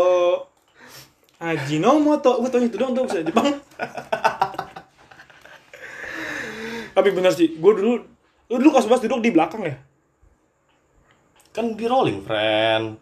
[1.42, 2.40] Haji no Moto.
[2.40, 3.50] Gue tau itu doang tuh bisa Jepang.
[6.96, 7.92] Tapi bener sih, gue dulu
[8.46, 9.76] lu dulu kelas 11 duduk di belakang ya?
[11.52, 12.96] Kan di rolling, friend.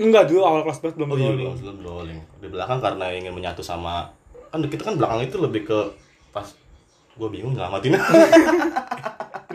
[0.00, 1.56] Enggak dulu awal kelas 11 belum Oh iya, bergolong.
[1.60, 2.20] belum belum rolling.
[2.40, 4.08] Di belakang karena ingin menyatu sama
[4.48, 5.78] kan kita kan belakang itu lebih ke
[6.30, 6.46] pas
[7.14, 7.94] gue bingung nyelamatin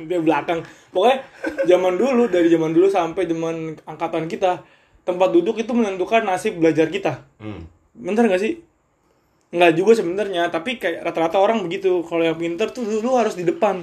[0.07, 0.63] dia belakang.
[0.95, 1.27] Pokoknya
[1.67, 4.63] zaman dulu dari zaman dulu sampai zaman angkatan kita
[5.03, 7.25] tempat duduk itu menentukan nasib belajar kita.
[7.41, 7.67] Hmm.
[7.93, 8.63] bener gak sih?
[9.49, 12.05] Nggak juga sebenarnya tapi kayak rata-rata orang begitu.
[12.05, 13.81] Kalau yang pinter tuh dulu harus di depan.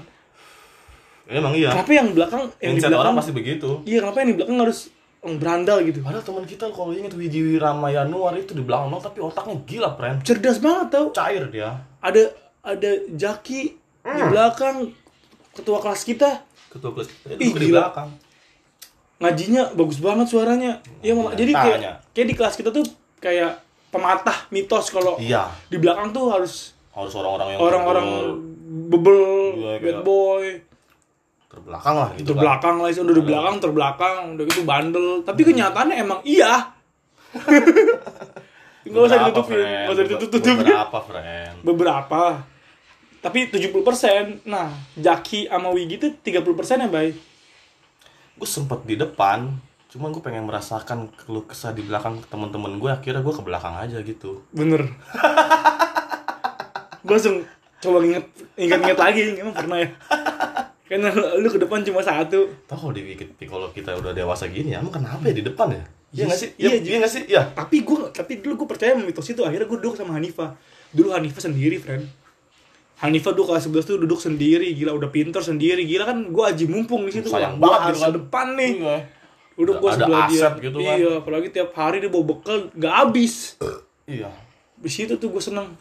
[1.26, 1.74] Emang iya.
[1.74, 3.68] Kenapa yang belakang yang di mindset orang belakang pasti begitu.
[3.82, 4.78] Iya kenapa yang di belakang harus
[5.26, 5.98] berandal gitu?
[6.06, 10.22] Padahal teman kita kalau inget Wiji Ramayanuar itu di belakang doang, tapi otaknya gila friend.
[10.22, 11.06] Cerdas banget tau.
[11.10, 11.82] Cair dia.
[11.98, 13.62] Ada ada Jaki
[14.02, 14.90] di belakang
[15.54, 16.42] ketua kelas kita.
[16.66, 18.10] Ketua kelas kita Ih, di belakang.
[19.22, 20.82] Ngajinya bagus banget suaranya.
[21.00, 21.78] Iya malah jadi kayak
[22.10, 22.84] kayak di kelas kita tuh
[23.22, 23.62] kayak
[23.94, 25.48] pematah mitos kalau iya.
[25.70, 28.06] di belakang tuh harus harus orang-orang yang orang-orang
[28.90, 29.22] bebel.
[29.56, 30.46] Iya, bad boy.
[31.46, 32.28] terbelakang lah gitu kan.
[32.36, 35.08] Terbelakang lah udah di belakang terbelakang udah gitu bandel.
[35.24, 36.74] Tapi kenyataannya emang iya.
[38.86, 41.54] Nggak usah ditutupin nggak usah ditutup-tutupin beberapa friend.
[41.66, 42.20] Beberapa
[43.26, 47.10] tapi 70% nah Jaki sama Wigi tuh 30% ya bay
[48.38, 49.50] gue sempet di depan
[49.90, 53.98] cuman gue pengen merasakan keluh kesah di belakang temen-temen gue akhirnya gue ke belakang aja
[53.98, 54.86] gitu bener
[57.06, 57.42] gue langsung
[57.82, 58.24] coba inget
[58.54, 59.90] inget-inget lagi emang pernah ya
[60.86, 64.94] karena lu, ke depan cuma satu Tahu kalau dipikir kalau kita udah dewasa gini, emang
[64.94, 65.82] kenapa ya di depan ya?
[65.82, 66.26] Iya Yes.
[66.30, 66.50] nggak sih?
[66.62, 67.22] Iya, Iya, nggak sih?
[67.26, 67.42] Iya.
[67.58, 70.54] tapi gue tapi dulu gue percaya sama mitos itu akhirnya gue duduk sama Hanifa
[70.94, 72.06] dulu Hanifa sendiri friend
[72.96, 76.64] Hanifa dulu kelas 11 tuh duduk sendiri gila udah pinter sendiri gila kan gue aji
[76.64, 78.12] mumpung di situ Sayang banget di kan.
[78.14, 78.96] depan nih Iya.
[79.56, 80.96] udah gue sebelah dia gitu kan.
[80.96, 83.60] iya apalagi tiap hari dia bawa bekal gak habis
[84.06, 84.32] Iya.
[84.74, 85.68] di situ tuh gue seneng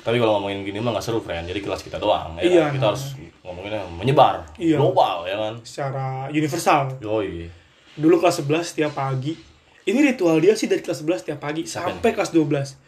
[0.00, 1.44] Tapi kalau ngomongin gini mah nggak seru, friend.
[1.44, 2.32] Jadi kelas kita doang.
[2.34, 2.62] Ya Iya.
[2.64, 2.72] kan?
[2.72, 3.04] Kita harus
[3.42, 4.76] ngomonginnya menyebar, Iya.
[4.76, 5.54] global ya kan.
[5.60, 7.52] secara universal Yoi.
[7.92, 9.36] dulu kelas 11 tiap pagi
[9.82, 12.80] ini ritual dia sih dari kelas 11 tiap pagi Siapa sampai kelas 12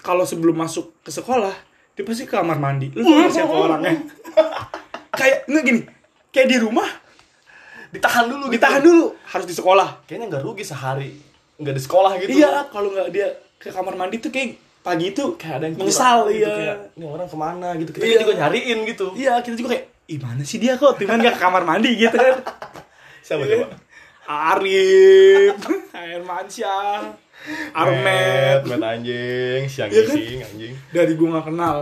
[0.00, 1.52] kalau sebelum masuk ke sekolah
[1.92, 3.94] dia pasti ke kamar mandi lu tau gak siapa orangnya
[5.18, 5.80] kayak nggak gini
[6.30, 6.88] kayak di rumah
[7.92, 8.56] Ditahan dulu gitu.
[8.56, 11.12] ditahan dulu harus di sekolah Kayaknya nggak rugi sehari
[11.60, 12.30] nggak di sekolah gitu.
[12.32, 16.18] iya kalau nggak dia ke kamar mandi tuh kayak pagi itu Kayak ada yang menyesal
[16.26, 17.90] gitu, iya kayak, ini orang ke mana gitu.
[17.92, 18.18] Kita Iya.
[18.18, 19.06] juga nyariin gitu.
[19.12, 22.16] iya kita juga kayak ih mana sih dia kok timan gak ke kamar mandi gitu
[22.16, 22.36] kan
[23.28, 23.54] Siapa Iya.
[23.60, 23.66] coba?
[24.24, 25.54] Arif
[26.00, 27.12] Air Mansyah
[27.72, 30.14] Armet Met anjing, siang Iya kan?
[30.14, 30.74] gising anjing.
[30.90, 31.76] dari gua nggak kenal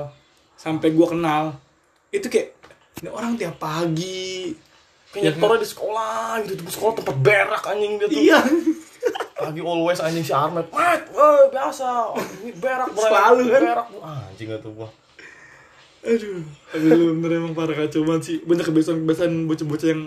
[0.55, 1.43] sampai gua kenal
[2.09, 2.57] itu kayak
[2.99, 4.53] ini orang tiap pagi
[5.11, 8.21] Kayak nyetornya di sekolah gitu, di sekolah tempat berak anjing dia tuh.
[8.21, 8.39] iya
[9.35, 10.69] Pagi always anjing si Armet.
[10.69, 12.13] Mat, woi biasa.
[12.45, 13.09] Ini berak berak.
[13.09, 13.63] Selalu kan?
[13.65, 13.87] Berak.
[13.99, 14.89] Ah, anjing itu gua.
[16.01, 16.41] aduh
[16.81, 20.03] lu bener emang parah kacau banget sih banyak kebiasaan-kebiasaan bocah-bocah yang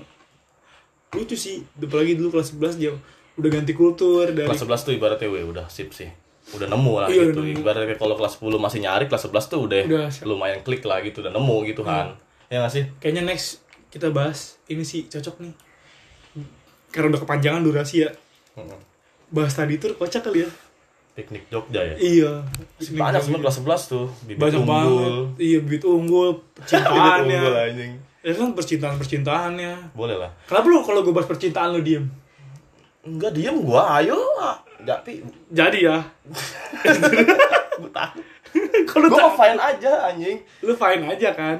[1.14, 2.93] lucu sih apalagi dulu kelas 11 dia
[3.36, 6.10] udah ganti kultur dari Kelas 11 tuh ibaratnya weh udah sip sih.
[6.50, 7.40] Udah nemu lah Iya, gitu.
[7.40, 7.58] nemu.
[7.58, 10.06] Ibaratnya kalau kelas 10 masih nyari, kelas 11 tuh udah, Udah.
[10.08, 10.28] Hmm.
[10.28, 12.14] lumayan klik lah gitu, udah nemu gitu kan.
[12.48, 12.84] Ya nggak sih?
[12.98, 15.54] kayaknya next kita bahas ini sih cocok nih
[16.88, 18.10] karena udah kepanjangan durasi ya
[18.54, 18.78] Heeh.
[19.28, 20.50] bahas tadi tuh kocak kali ya
[21.14, 21.96] Piknik Jogja ya.
[21.96, 22.32] iya
[22.92, 24.06] Banyak sebenarnya kelas 11 tuh.
[24.24, 25.18] Bibit banyak banget unggul.
[25.38, 27.92] iya bibit unggul Bibit unggul percintaannya anjing.
[28.20, 30.30] ya kan percintaan percintaannya Boleh lah.
[30.44, 32.06] kenapa lu kalau gue bahas percintaan lu diem
[33.04, 34.16] Enggak diem gua, ayo.
[34.80, 35.97] Tapi jadi ya
[37.80, 38.24] gua takut.
[38.86, 40.38] kalau Gua fine aja anjing.
[40.62, 41.58] lu fine aja kan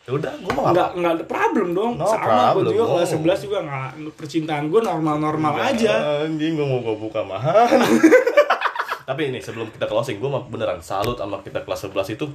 [0.00, 2.90] Ya udah, gua mah nggak nggak ada problem dong No sama problem, juga no.
[2.96, 5.92] kelas 11 juga nggak percintaan gue normal normal Enggak, aja
[6.24, 7.68] Anjing gua mau gua buka mahal.
[9.08, 12.26] Tapi ini sebelum kita closing, gua beneran salut sama kita kelas 11 itu.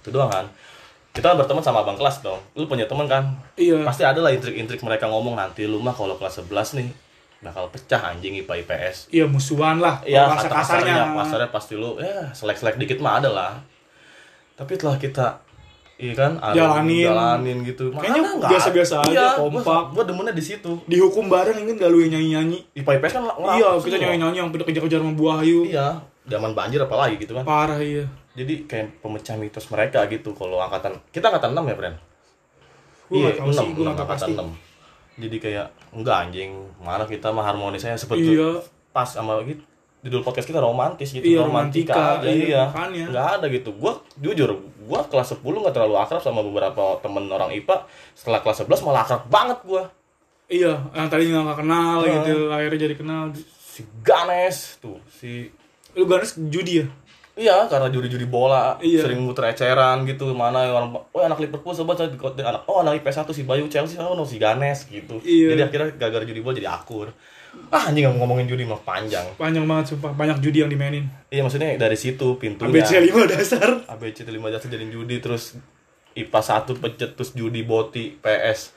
[0.00, 0.46] Itu doang kan.
[1.10, 2.38] Kita kan berteman sama abang kelas dong.
[2.54, 3.36] Lu punya teman kan?
[3.54, 6.88] iya Pasti ada lah intrik-intrik mereka ngomong nanti lu mah kalau kelas 11 nih
[7.44, 8.96] bakal pecah anjing IPA IPS.
[9.10, 13.52] iya musuhan lah Iya, kata kasarnya, kasarnya pasti lu ya selek-selek dikit mah ada lah.
[14.54, 15.44] Tapi telah kita
[15.94, 17.06] iya kan Jalanin.
[17.06, 17.92] jalanin gitu.
[17.92, 19.62] Kayaknya biasa-biasa aja, iya, kompak.
[19.62, 20.72] Gua, gua demennya di situ.
[20.84, 23.84] dihukum bareng ingin gak lu yang nyanyi nyanyi IPA IPS kan ngelak iya semua.
[23.84, 25.88] kita nyanyi nyanyi yang pada kejar-kejar sama buah ayu Iya,
[26.26, 27.44] zaman banjir apalagi gitu kan.
[27.44, 31.94] parah iya Jadi kayak pemecah mitos mereka gitu kalau angkatan kita angkatan 6 ya, Bren?
[33.06, 34.32] Iya, nggak tahu sih, 6, gua nggak tahu angkatan pasti.
[34.34, 34.73] 6.
[35.14, 36.50] Jadi kayak enggak anjing,
[36.82, 38.58] mana kita mah harmonisnya seperti iya.
[38.90, 39.62] pas sama gitu
[40.04, 42.28] judul podcast kita romantis gitu Iya, romantika, romantika, aja.
[42.28, 42.62] Iya,
[42.92, 43.06] iya.
[43.08, 43.72] nggak ada gitu.
[43.72, 48.68] Gua jujur gua kelas 10 nggak terlalu akrab sama beberapa temen orang IPA setelah kelas
[48.68, 49.88] 11 malah akrab banget gua.
[50.44, 52.12] Iya yang tadinya nggak kenal Heeh.
[52.20, 53.22] gitu akhirnya jadi kenal.
[53.48, 55.48] Si Ganes tuh si
[55.96, 56.86] lu garis judi ya
[57.34, 59.02] Iya, karena judi-judi bola, Iya.
[59.02, 60.30] sering muter eceran gitu.
[60.38, 62.06] Mana yang orang, oh anak Liverpool sobat saya
[62.46, 65.18] anak, oh anak IPS 1 si Bayu Chelsea, oh no si Ganes gitu.
[65.18, 65.58] Iya.
[65.58, 67.10] Jadi akhirnya gara-gara judi bola jadi akur.
[67.70, 69.22] Ah anjing ngomongin judi mah panjang.
[69.38, 72.82] panjang banget sumpah banyak judi yang dimainin Iya maksudnya dari situ pintunya.
[72.82, 75.54] ABC 5 dasar ABC 5 dasar jadi judi terus
[76.18, 78.74] IPA 1 pecet terus judi boti PS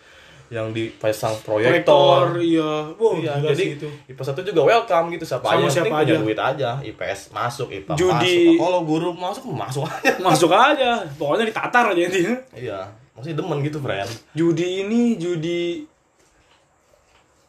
[0.50, 2.40] yang dipasang proyektor.
[2.40, 5.68] iya wow Iya, jadi sih itu IPA 1 juga welcome gitu siapa Sama aja yang
[5.70, 6.24] siapa penting punya aja.
[6.24, 6.70] duit aja.
[6.82, 8.38] IPS masuk, IPA Judi.
[8.48, 8.56] masuk.
[8.58, 10.12] Kalau guru masuk masuk aja.
[10.28, 12.80] masuk aja pokoknya ditatar aja intinya Iya,
[13.12, 14.08] masih demen gitu, friend.
[14.32, 15.84] judi ini judi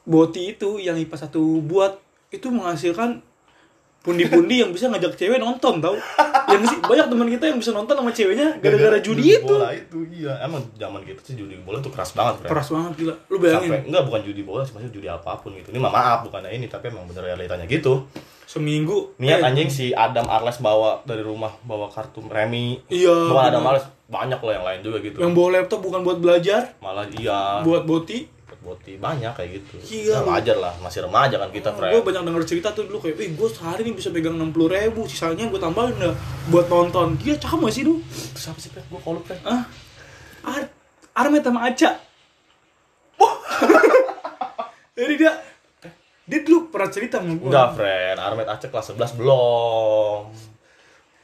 [0.03, 1.93] boti itu yang IPA 1 buat
[2.29, 3.21] itu menghasilkan
[3.99, 5.97] pundi-pundi yang bisa ngajak cewek nonton tau.
[6.49, 9.45] Yang sih banyak teman kita yang bisa nonton sama ceweknya gara-gara judi, itu.
[9.45, 10.33] bola itu iya.
[10.41, 12.51] Emang zaman gitu sih judi bola tuh keras banget friend.
[12.51, 13.15] keras banget gila.
[13.29, 13.69] Lu bayangin.
[13.69, 15.69] Sampai enggak bukan judi bola sih maksudnya judi apa pun gitu.
[15.75, 18.09] Ini mah maaf bukannya ini tapi emang bener realitanya gitu.
[18.49, 19.13] Seminggu.
[19.21, 22.81] Niat eh, anjing si Adam Arles bawa dari rumah bawa kartu remi.
[22.89, 23.63] Iya, bukan Adam.
[23.69, 25.21] Arles banyak loh yang lain juga gitu.
[25.21, 26.73] Yang bawa laptop bukan buat belajar.
[26.81, 27.61] Malah iya.
[27.61, 28.38] Buat boti
[28.69, 30.15] boti banyak kayak gitu Iya.
[30.15, 33.17] Ya, wajar lah masih remaja kan kita gue friend banyak denger cerita tuh dulu kayak,
[33.17, 36.13] wih gue sehari nih bisa pegang 60 ribu, sisanya gue tambahin dah
[36.47, 37.17] buat nonton.
[37.17, 38.05] Dia cakep gak sih lu?
[38.35, 39.65] siapa sih gue kalau friend Ah,
[40.45, 40.69] Ar
[41.17, 41.91] Armet sama Aca.
[44.95, 45.33] Jadi dia,
[46.25, 47.47] dia dulu pernah cerita sama gue.
[47.47, 50.23] enggak friend Armet Aceh kelas 11 belum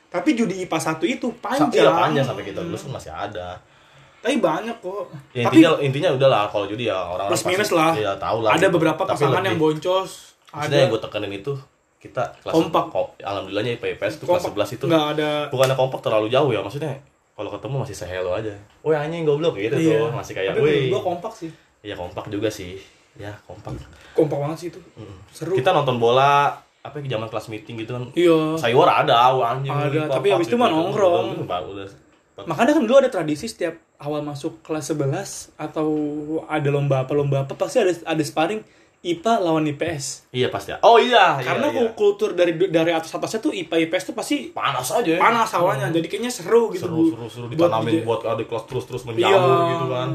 [0.08, 1.74] Tapi judi IPA 1 itu Sa- panjang.
[1.76, 3.58] iya, panjang sampai kita lulus kan masih ada.
[4.24, 5.04] Tapi banyak kok.
[5.30, 7.92] Ya, Tapi intinya intinya udahlah kalau judi ya orang plus minus lah.
[7.92, 8.50] Iya, tahu lah.
[8.50, 8.74] ada gitu.
[8.74, 10.10] beberapa Tapi pasangan lebih- yang boncos.
[10.48, 11.52] Ada yang gue tekenin itu
[12.00, 12.84] kita kelas Kompak.
[12.88, 17.00] ko- alhamdulillahnya IPS itu kelas 11 itu nggak ada bukannya kompak terlalu jauh ya maksudnya
[17.32, 18.52] kalau ketemu masih sehelo aja.
[18.80, 19.98] Woi anjing goblok gitu Iya.
[19.98, 20.68] tuh masih kayak Tapi woi.
[20.70, 21.50] menurut gua kompak sih.
[21.80, 22.80] Iya kompak juga sih.
[23.14, 23.76] Ya kompak.
[24.12, 24.80] Kompak banget sih itu.
[24.94, 25.16] Mm.
[25.28, 25.52] Seru.
[25.52, 28.04] Kita nonton bola apa ya, zaman kelas meeting gitu kan.
[28.12, 28.38] Iya.
[28.56, 29.68] Sayur ada anjing.
[29.68, 30.76] Ada, kompak tapi habis itu mah gitu.
[30.76, 31.26] nongkrong.
[31.34, 31.86] Udah, udah, udah.
[32.36, 35.86] Makanya kan dulu ada tradisi setiap awal masuk kelas 11 atau
[36.44, 38.58] ada lomba apa lomba apa pasti ada ada sparring
[39.00, 40.32] IPA lawan IPS.
[40.32, 40.72] Iya pasti.
[40.80, 41.92] Oh iya, iya, Karena iya.
[41.92, 45.06] kultur dari dari atas atasnya tuh IPA IPS tuh pasti panas aja.
[45.06, 45.20] ya.
[45.20, 45.92] panas awalnya.
[45.92, 46.88] Jadi kayaknya seru gitu.
[46.88, 49.08] seru seru seru Buat ditanamin di- buat adik kelas terus terus Iya.
[49.30, 50.08] menjamur gitu kan.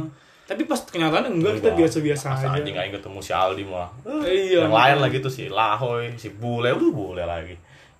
[0.44, 2.50] Tapi pas kenyataan enggak kita biasa-biasa aja.
[2.52, 3.94] anjing aing ketemu si Aldi mah.
[4.26, 4.66] Iya.
[4.66, 7.54] Yang lain lagi tuh si Lahoy, si Bule, udah Bule lagi.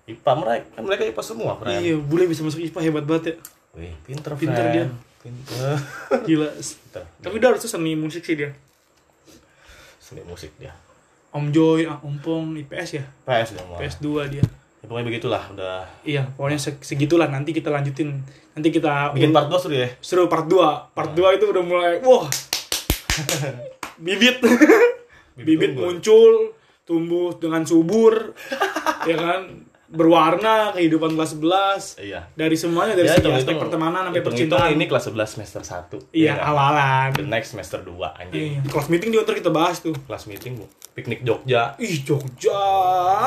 [0.04, 1.78] IPA mereka, mereka IPA semua, friend.
[1.78, 3.34] Iya, bule bisa masuk IPA hebat banget ya.
[3.72, 4.74] Wih, pinter, Pinter friend.
[4.74, 4.86] dia.
[5.20, 5.74] Pinter.
[6.26, 6.48] Gila.
[6.50, 7.02] Pinter.
[7.20, 8.50] Tapi dia harusnya seni musik sih dia.
[9.98, 10.74] Seni musik dia.
[11.30, 13.04] Om Joy, ah, Om Pong, IPS ya.
[13.22, 13.78] PS mah.
[13.78, 14.42] PS 2 dia.
[14.80, 15.84] Ya, pokoknya begitulah, udah.
[16.02, 18.24] Iya, pokoknya se- segitulah nanti kita lanjutin.
[18.50, 19.88] Nanti kita Bikin part 2 seru ya.
[20.00, 20.90] seru part 2.
[20.90, 22.26] Part 2 itu udah mulai wah.
[24.00, 24.40] Bibit.
[25.36, 25.84] Bibit tumbuh.
[25.86, 26.32] muncul,
[26.82, 28.34] tumbuh dengan subur.
[29.08, 29.69] ya kan?
[29.90, 31.98] Berwarna kehidupan kelas 11.
[32.00, 32.30] Iya.
[32.32, 34.70] Dari semuanya dari Ya, segi aspek pertemanan sampai percintaan.
[34.70, 35.98] ini kelas 11 semester 1.
[36.10, 37.10] Iya, awalan.
[37.12, 38.54] The next semester 2 anjing.
[38.56, 39.92] Iya, kelas meeting juga ntar kita bahas tuh.
[40.00, 40.66] Kelas meeting Bu.
[40.90, 41.74] piknik Jogja.
[41.76, 42.62] Ih, Jogja.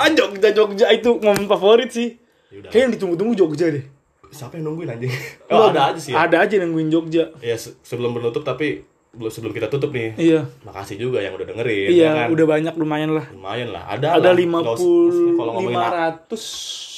[0.09, 2.15] Jogja Jogja itu momen favorit sih.
[2.47, 2.69] Ya udah.
[2.69, 3.83] Kayak yang ditunggu-tunggu Jogja deh.
[4.29, 5.13] Siapa yang nungguin anjing?
[5.47, 6.23] Oh, ada aja sih ya.
[6.23, 7.29] Ada aja nungguin Jogja.
[7.39, 8.83] Ya se- sebelum menutup tapi
[9.13, 10.17] sebelum kita tutup nih.
[10.17, 10.41] Iya.
[10.63, 11.87] Makasih juga yang udah dengerin.
[11.87, 12.27] Iya, ya kan?
[12.33, 13.25] udah banyak lumayan lah.
[13.29, 13.83] lumayan lah.
[13.87, 14.35] Ada Ada lah.
[14.35, 16.43] lima puluh lima ratus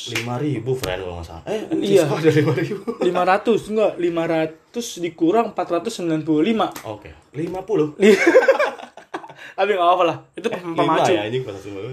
[0.07, 1.43] lima ribu friend kalau nggak salah.
[1.45, 2.05] Eh, Iya.
[2.05, 2.78] ada lima ribu.
[3.01, 7.97] lima ratus enggak lima ratus dikurang empat ratus sembilan puluh lima Oke, lima puluh.
[9.57, 11.43] tapi nggak apa lah itu Eh, pem- lima pemacu ya anjing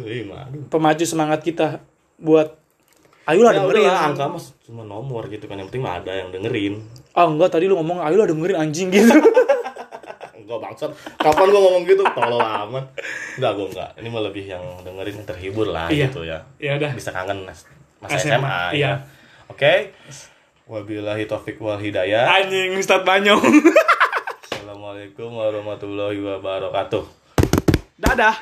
[0.05, 1.79] lima pemacu semangat kita
[2.17, 2.59] buat
[3.25, 5.57] ayolah Ya dengerin udah, angka mas cuma nomor gitu kan.
[5.57, 6.83] Yang penting mah ada yang dengerin.
[7.13, 9.15] ah enggak tadi lu ngomong ayolah dengerin anjing gitu
[10.43, 10.91] Enggak bangsat.
[11.17, 12.03] Kapan gua ngomong gitu?
[12.05, 12.85] Tolol amat.
[13.35, 13.91] Enggak, gua enggak.
[13.97, 16.07] Ini mah lebih yang dengerin terhibur lah Iya.
[16.07, 16.39] gitu ya.
[16.57, 17.63] ya udah Bisa kangen mas,
[17.99, 18.83] masa SMA, SMA, iya.
[18.83, 18.93] ya.
[19.49, 19.95] Oke.
[20.65, 22.27] Wabillahi taufik wal hidayah.
[22.33, 23.43] anjing Ustadz Banyong
[24.45, 27.05] Assalamualaikum warahmatullahi wabarakatuh.
[27.95, 28.35] dadah